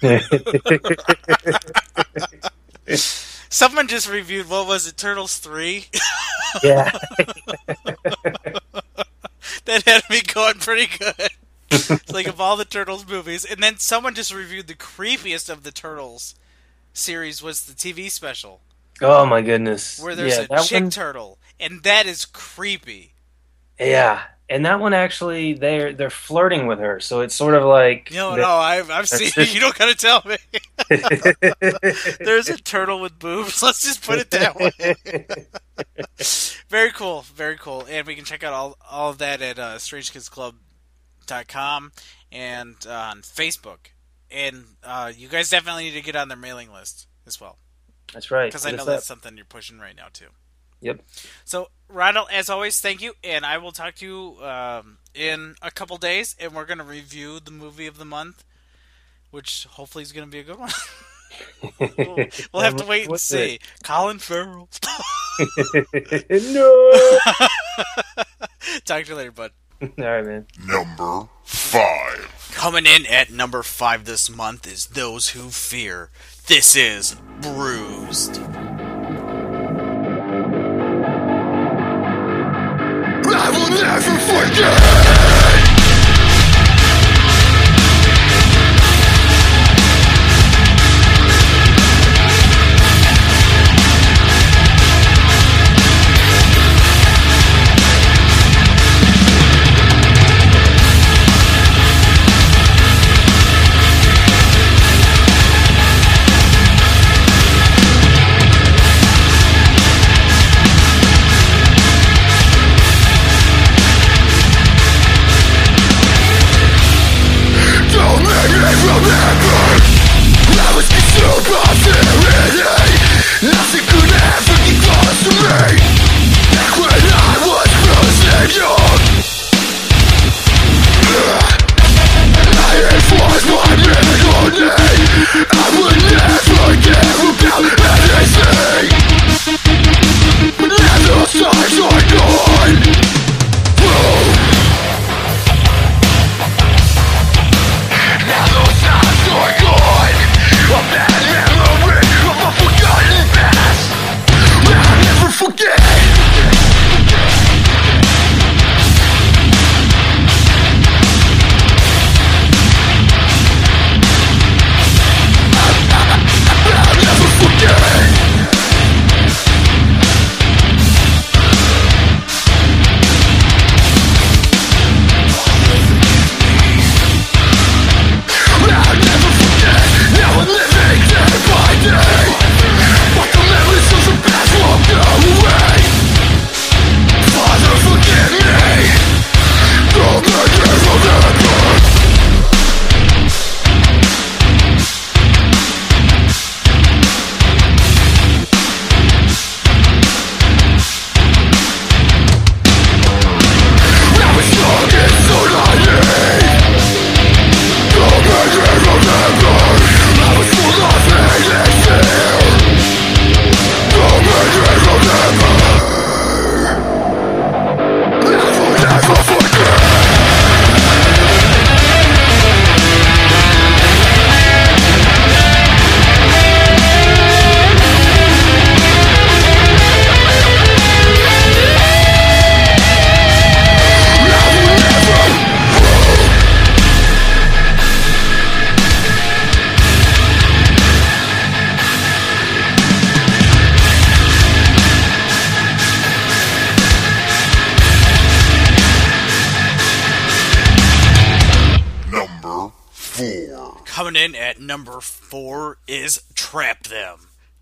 bodies. 0.00 0.50
Someone 3.48 3.88
just 3.88 4.08
reviewed 4.08 4.48
what 4.48 4.68
was 4.68 4.86
it, 4.86 4.96
Turtles 4.96 5.38
three? 5.38 5.86
yeah. 6.62 6.92
that 9.64 9.82
had 9.84 10.02
me 10.08 10.20
going 10.22 10.54
pretty 10.54 10.86
good. 10.96 11.30
It's 11.72 12.12
like 12.12 12.28
of 12.28 12.40
all 12.40 12.56
the 12.56 12.64
Turtles 12.64 13.04
movies, 13.08 13.44
and 13.44 13.60
then 13.60 13.78
someone 13.78 14.14
just 14.14 14.32
reviewed 14.32 14.68
the 14.68 14.74
creepiest 14.74 15.50
of 15.50 15.64
the 15.64 15.72
Turtles 15.72 16.36
series 16.92 17.42
was 17.42 17.64
the 17.64 17.74
TV 17.74 18.08
special 18.10 18.60
Oh 19.02 19.26
my 19.26 19.42
goodness. 19.42 19.98
where 20.00 20.14
there's 20.14 20.38
yeah, 20.38 20.46
a 20.50 20.62
chick 20.62 20.80
one- 20.82 20.90
turtle, 20.90 21.38
and 21.60 21.82
that 21.82 22.06
is 22.06 22.24
creepy. 22.24 23.12
Yeah, 23.78 24.22
and 24.48 24.64
that 24.64 24.80
one 24.80 24.94
actually 24.94 25.52
they're 25.52 25.92
they're 25.92 26.08
flirting 26.08 26.66
with 26.66 26.78
her, 26.78 26.98
so 27.00 27.20
it's 27.20 27.34
sort 27.34 27.54
of 27.54 27.64
like 27.64 28.10
No, 28.12 28.34
no, 28.36 28.48
I've 28.48 28.90
I've 28.90 29.08
seen. 29.08 29.30
You 29.54 29.60
don't 29.60 29.76
gotta 29.76 29.94
tell 29.94 30.22
me. 30.24 30.36
There's 32.20 32.48
a 32.48 32.56
turtle 32.56 33.00
with 33.00 33.18
boobs. 33.18 33.62
Let's 33.62 33.82
just 33.82 34.04
put 34.04 34.18
it 34.18 34.30
that 34.30 34.56
way. 34.56 34.70
Very 36.68 36.90
cool, 36.92 37.22
very 37.34 37.56
cool. 37.56 37.86
And 37.88 38.06
we 38.06 38.14
can 38.14 38.24
check 38.24 38.42
out 38.42 38.52
all, 38.52 38.76
all 38.88 39.10
of 39.10 39.18
that 39.18 39.42
at 39.42 39.58
uh, 39.58 39.76
strangekidsclub.com 39.76 41.92
and 42.32 42.76
uh, 42.86 42.90
on 42.92 43.20
Facebook. 43.22 43.78
And 44.30 44.64
uh, 44.82 45.12
you 45.14 45.28
guys 45.28 45.50
definitely 45.50 45.84
need 45.84 45.94
to 45.94 46.02
get 46.02 46.16
on 46.16 46.28
their 46.28 46.36
mailing 46.36 46.72
list 46.72 47.06
as 47.26 47.40
well. 47.40 47.58
That's 48.16 48.30
right. 48.30 48.46
Because 48.46 48.64
I 48.64 48.70
know 48.70 48.86
that's 48.86 49.10
up. 49.10 49.18
something 49.18 49.36
you're 49.36 49.44
pushing 49.44 49.78
right 49.78 49.94
now, 49.94 50.06
too. 50.10 50.28
Yep. 50.80 51.02
So, 51.44 51.68
Ronald, 51.90 52.28
as 52.32 52.48
always, 52.48 52.80
thank 52.80 53.02
you, 53.02 53.12
and 53.22 53.44
I 53.44 53.58
will 53.58 53.72
talk 53.72 53.96
to 53.96 54.06
you 54.06 54.42
um, 54.42 54.96
in 55.14 55.54
a 55.60 55.70
couple 55.70 55.98
days, 55.98 56.34
and 56.40 56.54
we're 56.54 56.64
going 56.64 56.78
to 56.78 56.84
review 56.84 57.40
the 57.40 57.50
movie 57.50 57.86
of 57.86 57.98
the 57.98 58.06
month, 58.06 58.42
which 59.30 59.66
hopefully 59.72 60.00
is 60.00 60.12
going 60.12 60.26
to 60.26 60.32
be 60.32 60.38
a 60.38 60.44
good 60.44 60.58
one. 60.58 60.70
we'll, 61.78 62.26
we'll 62.54 62.62
have 62.62 62.76
to 62.76 62.86
wait 62.86 63.02
and 63.02 63.10
What's 63.10 63.24
see. 63.24 63.58
Colin 63.84 64.18
Farrell. 64.18 64.70
no. 66.30 66.92
talk 68.86 69.04
to 69.04 69.10
you 69.10 69.14
later, 69.14 69.32
bud. 69.32 69.50
All 69.82 69.88
right, 69.98 70.24
man. 70.24 70.46
Number 70.66 71.28
5. 71.44 72.52
Coming 72.56 72.86
in 72.86 73.04
at 73.04 73.30
number 73.30 73.62
five 73.62 74.06
this 74.06 74.30
month 74.34 74.66
is 74.66 74.86
Those 74.86 75.28
Who 75.28 75.50
Fear. 75.50 76.08
This 76.48 76.76
is 76.76 77.16
Bruised. 77.40 78.40
I 83.28 83.50
will 83.50 83.70
never 83.70 84.16
forget. 84.20 84.95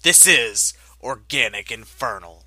This 0.04 0.26
is 0.26 0.74
Organic 1.02 1.70
Infernal. 1.72 2.43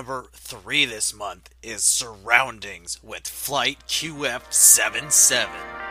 number 0.00 0.30
three 0.32 0.86
this 0.86 1.12
month 1.14 1.50
is 1.62 1.84
Surroundings 1.84 2.98
with 3.02 3.28
Flight 3.28 3.80
QF 3.86 4.50
77. 4.50 5.89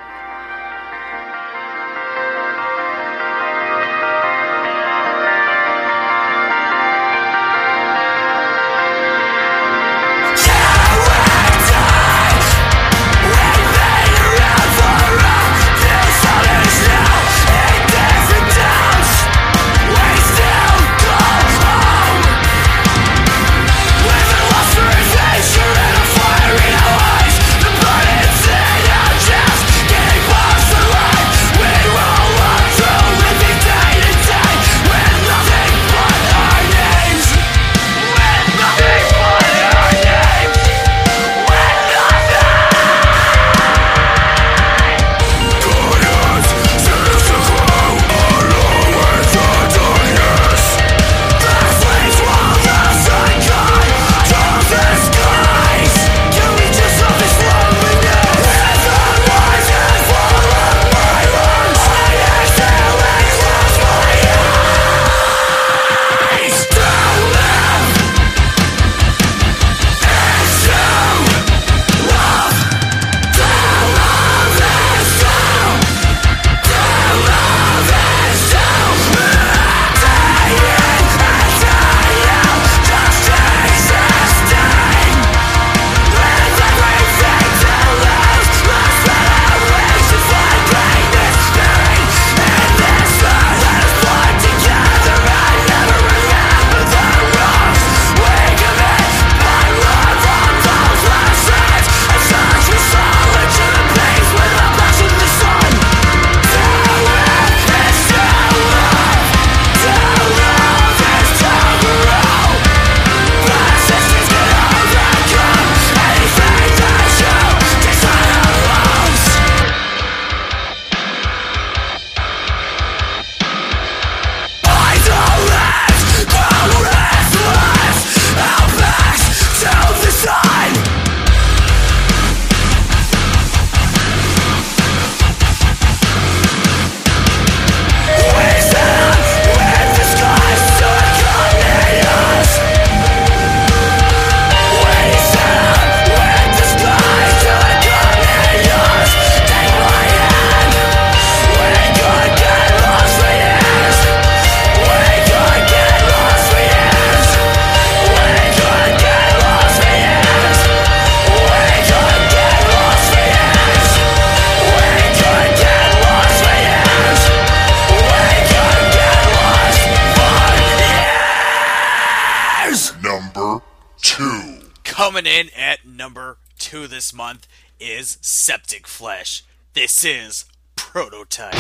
Is 178.00 178.18
Septic 178.22 178.88
Flesh. 178.88 179.43
This 179.74 180.06
is 180.06 180.45
Prototype. 180.78 181.54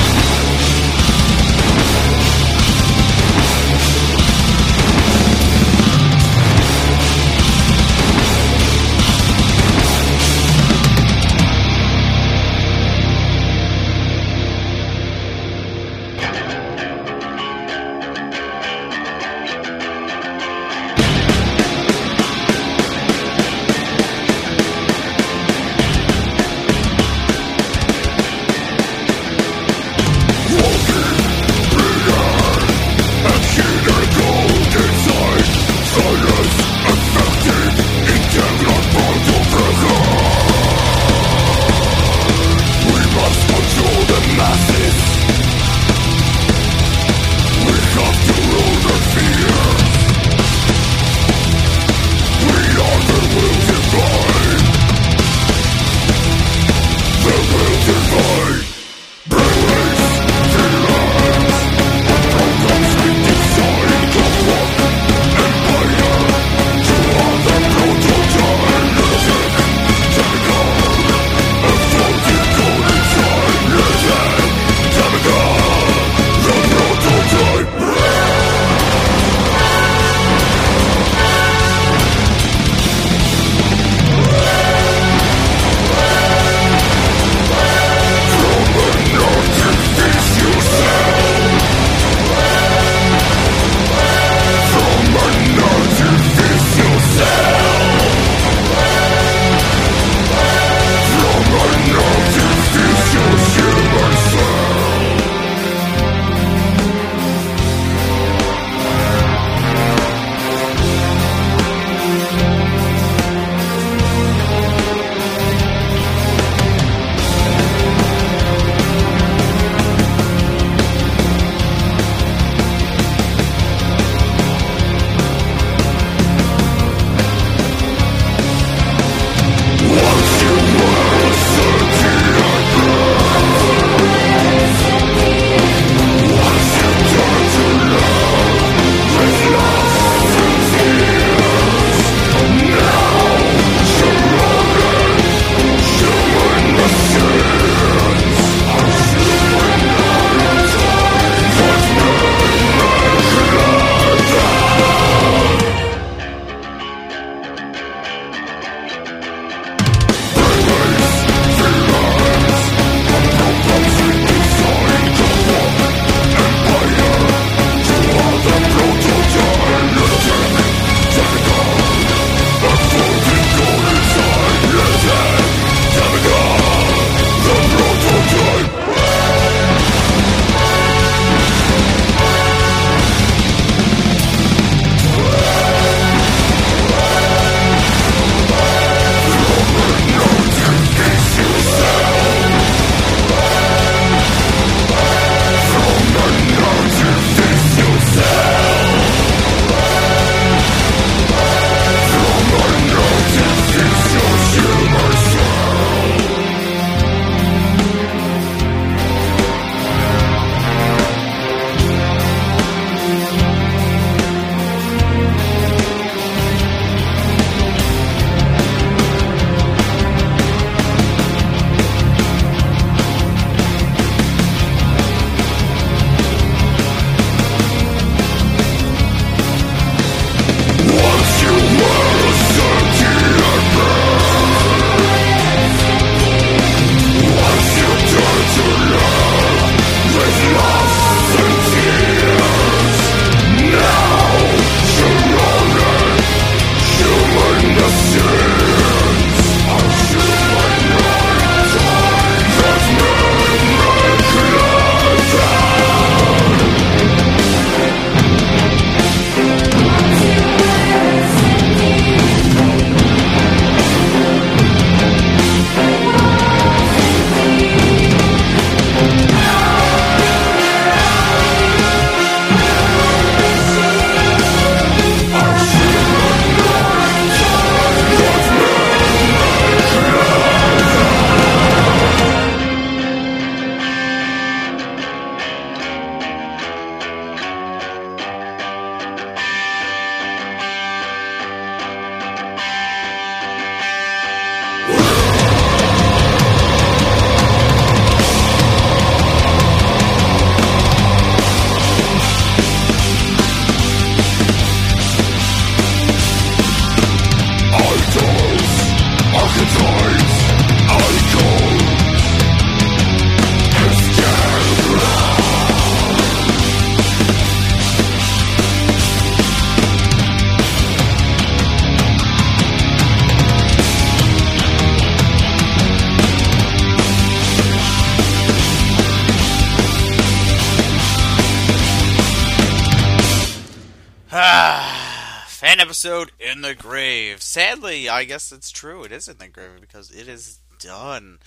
Episode 335.99 336.31
in 336.39 336.61
the 336.61 336.73
grave. 336.73 337.41
Sadly, 337.41 338.07
I 338.07 338.23
guess 338.23 338.53
it's 338.53 338.71
true. 338.71 339.03
It 339.03 339.11
is 339.11 339.27
in 339.27 339.37
the 339.37 339.49
grave 339.49 339.81
because 339.81 340.09
it 340.11 340.29
is 340.29 340.59
done. 340.79 341.39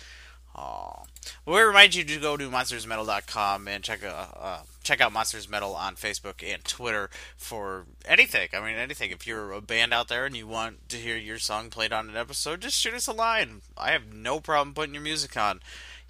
Aw. 0.54 1.04
Well, 1.46 1.56
we 1.56 1.62
remind 1.62 1.94
you 1.94 2.04
to 2.04 2.20
go 2.20 2.36
to 2.36 2.50
monstersmetal.com 2.50 3.66
and 3.66 3.82
check 3.82 4.04
uh, 4.04 4.26
uh, 4.36 4.60
check 4.82 5.00
out 5.00 5.14
Monsters 5.14 5.48
Metal 5.48 5.74
on 5.74 5.94
Facebook 5.94 6.46
and 6.46 6.62
Twitter 6.64 7.08
for 7.34 7.86
anything. 8.04 8.50
I 8.52 8.60
mean, 8.60 8.76
anything. 8.76 9.10
If 9.10 9.26
you're 9.26 9.52
a 9.52 9.62
band 9.62 9.94
out 9.94 10.08
there 10.08 10.26
and 10.26 10.36
you 10.36 10.46
want 10.46 10.86
to 10.90 10.98
hear 10.98 11.16
your 11.16 11.38
song 11.38 11.70
played 11.70 11.94
on 11.94 12.10
an 12.10 12.16
episode, 12.18 12.60
just 12.60 12.78
shoot 12.78 12.92
us 12.92 13.08
a 13.08 13.12
line. 13.12 13.62
I 13.78 13.92
have 13.92 14.12
no 14.12 14.38
problem 14.38 14.74
putting 14.74 14.92
your 14.92 15.02
music 15.02 15.34
on. 15.34 15.60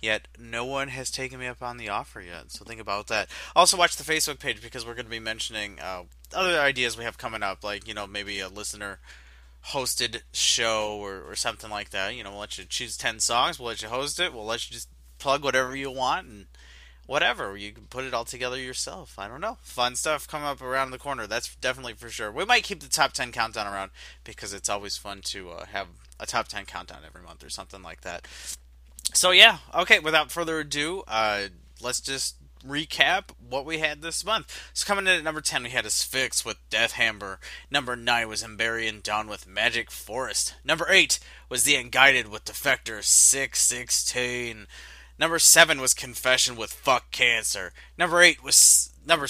Yet 0.03 0.27
no 0.37 0.65
one 0.65 0.89
has 0.89 1.13
taken 1.13 1.39
me 1.39 1.47
up 1.47 1.63
on 1.63 1.77
the 1.77 1.89
offer 1.89 2.21
yet, 2.21 2.51
so 2.51 2.65
think 2.65 2.81
about 2.81 3.07
that. 3.07 3.31
Also, 3.55 3.77
watch 3.77 3.97
the 3.97 4.03
Facebook 4.03 4.41
page 4.41 4.61
because 4.61 4.85
we're 4.85 4.95
going 4.95 5.07
to 5.07 5.11
be 5.11 5.21
mentioning 5.21 5.79
uh, 5.81 6.03
other 6.35 6.59
ideas 6.59 6.99
we 6.99 7.05
have 7.05 7.17
coming 7.17 7.45
up, 7.45 7.63
like 7.63 7.87
you 7.87 7.95
know 7.95 8.09
maybe 8.09 8.41
a 8.41 8.49
listener 8.49 8.99
hosted 9.67 10.23
show 10.33 10.99
or, 10.99 11.23
or 11.23 11.37
something 11.37 11.71
like 11.71 11.91
that. 11.91 12.15
You 12.17 12.25
know, 12.25 12.31
we'll 12.31 12.41
let 12.41 12.59
you 12.59 12.65
choose 12.65 12.97
10 12.97 13.21
songs, 13.21 13.59
we'll 13.59 13.69
let 13.69 13.83
you 13.83 13.89
host 13.89 14.19
it, 14.19 14.35
we'll 14.35 14.45
let 14.45 14.69
you 14.69 14.75
just 14.75 14.89
plug 15.19 15.45
whatever 15.45 15.77
you 15.77 15.91
want 15.91 16.27
and 16.27 16.47
whatever. 17.07 17.57
You 17.57 17.73
can 17.73 17.85
put 17.85 18.05
it 18.05 18.15
all 18.15 18.25
together 18.25 18.59
yourself. 18.59 19.19
I 19.19 19.29
don't 19.29 19.41
know. 19.41 19.59
Fun 19.63 19.95
stuff 19.97 20.27
coming 20.27 20.49
up 20.49 20.61
around 20.61 20.91
the 20.91 20.99
corner. 20.99 21.27
That's 21.27 21.55
definitely 21.57 21.95
for 21.95 22.09
sure. 22.09 22.33
We 22.33 22.45
might 22.45 22.65
keep 22.65 22.81
the 22.81 22.89
top 22.89 23.13
10 23.13 23.33
countdown 23.33 23.73
around 23.73 23.93
because 24.25 24.53
it's 24.53 24.69
always 24.69 24.97
fun 24.97 25.21
to 25.27 25.51
uh, 25.51 25.67
have 25.67 25.89
a 26.19 26.27
top 26.27 26.49
10 26.49 26.65
countdown 26.65 27.03
every 27.07 27.23
month 27.23 27.45
or 27.45 27.51
something 27.51 27.83
like 27.83 28.01
that. 28.03 28.27
So, 29.13 29.31
yeah, 29.31 29.59
okay, 29.75 29.99
without 29.99 30.31
further 30.31 30.61
ado, 30.61 31.03
uh, 31.07 31.49
let's 31.83 32.01
just 32.01 32.37
recap 32.67 33.25
what 33.49 33.65
we 33.65 33.79
had 33.79 34.03
this 34.03 34.25
month. 34.25 34.71
So 34.73 34.87
coming 34.87 35.07
in 35.07 35.19
at 35.19 35.25
number 35.25 35.41
10, 35.41 35.65
we 35.65 35.71
had 35.71 35.85
Asphyx 35.85 36.45
with 36.45 36.59
Death 36.71 36.93
Hammer. 36.93 37.39
Number 37.71 37.97
9 37.97 38.29
was 38.29 38.43
Amberian 38.43 39.03
Dawn 39.03 39.29
with 39.29 39.47
Magic 39.47 39.91
Forest. 39.91 40.55
Number 40.65 40.87
8 40.89 41.19
was 41.49 41.65
The 41.65 41.77
Unguided 41.77 42.29
with 42.29 42.45
Defector 42.45 43.03
616. 43.03 44.67
Number 45.19 45.39
7 45.39 45.81
was 45.81 45.95
Confession 45.95 46.57
with 46.57 46.73
Fuck 46.73 47.11
Cancer. 47.11 47.73
Number 47.99 48.23
8 48.23 48.43
was. 48.43 48.91
Number 49.05 49.27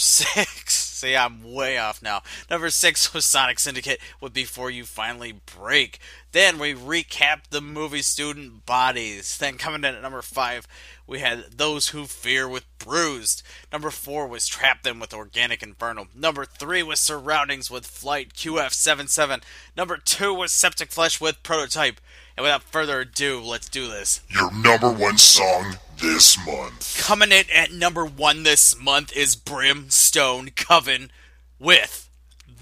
6. 1.03 1.11
See, 1.11 1.17
I'm 1.17 1.43
way 1.53 1.79
off 1.79 2.01
now. 2.01 2.23
Number 2.49 2.71
6 2.71 3.15
was 3.15 3.27
Sonic 3.27 3.59
Syndicate 3.59 4.01
with 4.21 4.33
Before 4.33 4.71
You 4.71 4.85
Finally 4.85 5.41
Break. 5.59 5.99
Then 6.31 6.59
we 6.59 6.75
recapped 6.75 7.49
the 7.51 7.61
movie 7.61 8.03
Student 8.03 8.65
Bodies. 8.65 9.37
Then 9.37 9.59
coming 9.59 9.81
in 9.81 9.97
at 9.97 10.03
number 10.03 10.23
5 10.23 10.67
we 11.07 11.19
had 11.19 11.59
Those 11.59 11.89
Who 11.89 12.07
Fear 12.07 12.49
with 12.49 12.65
Bruised. 12.79 13.43
Number 13.73 13.91
4 13.91 14.29
was 14.29 14.47
Trap 14.47 14.83
Them 14.83 15.01
with 15.01 15.13
Organic 15.13 15.63
Inferno. 15.63 16.07
Number 16.15 16.45
3 16.45 16.85
was 16.85 17.01
Surroundings 17.01 17.71
with 17.71 17.85
Flight 17.85 18.33
QF77. 18.35 19.43
Number 19.77 19.97
2 19.97 20.33
was 20.33 20.53
Septic 20.53 20.93
Flesh 20.93 21.21
with 21.21 21.43
Prototype. 21.43 22.01
And 22.37 22.45
without 22.45 22.63
further 22.63 23.01
ado, 23.01 23.43
let's 23.43 23.69
do 23.69 23.89
this. 23.89 24.21
Your 24.29 24.51
number 24.53 24.91
one 24.91 25.19
song 25.19 25.75
this 26.03 26.37
month. 26.45 26.99
Coming 27.01 27.31
in 27.31 27.45
at 27.55 27.73
number 27.73 28.05
1 28.05 28.43
this 28.43 28.77
month 28.79 29.17
is 29.17 29.37
Brimstone 29.37 30.51
Coven 30.51 31.13
with 31.61 32.11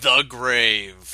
The 0.01 0.23
Grave. 0.29 1.11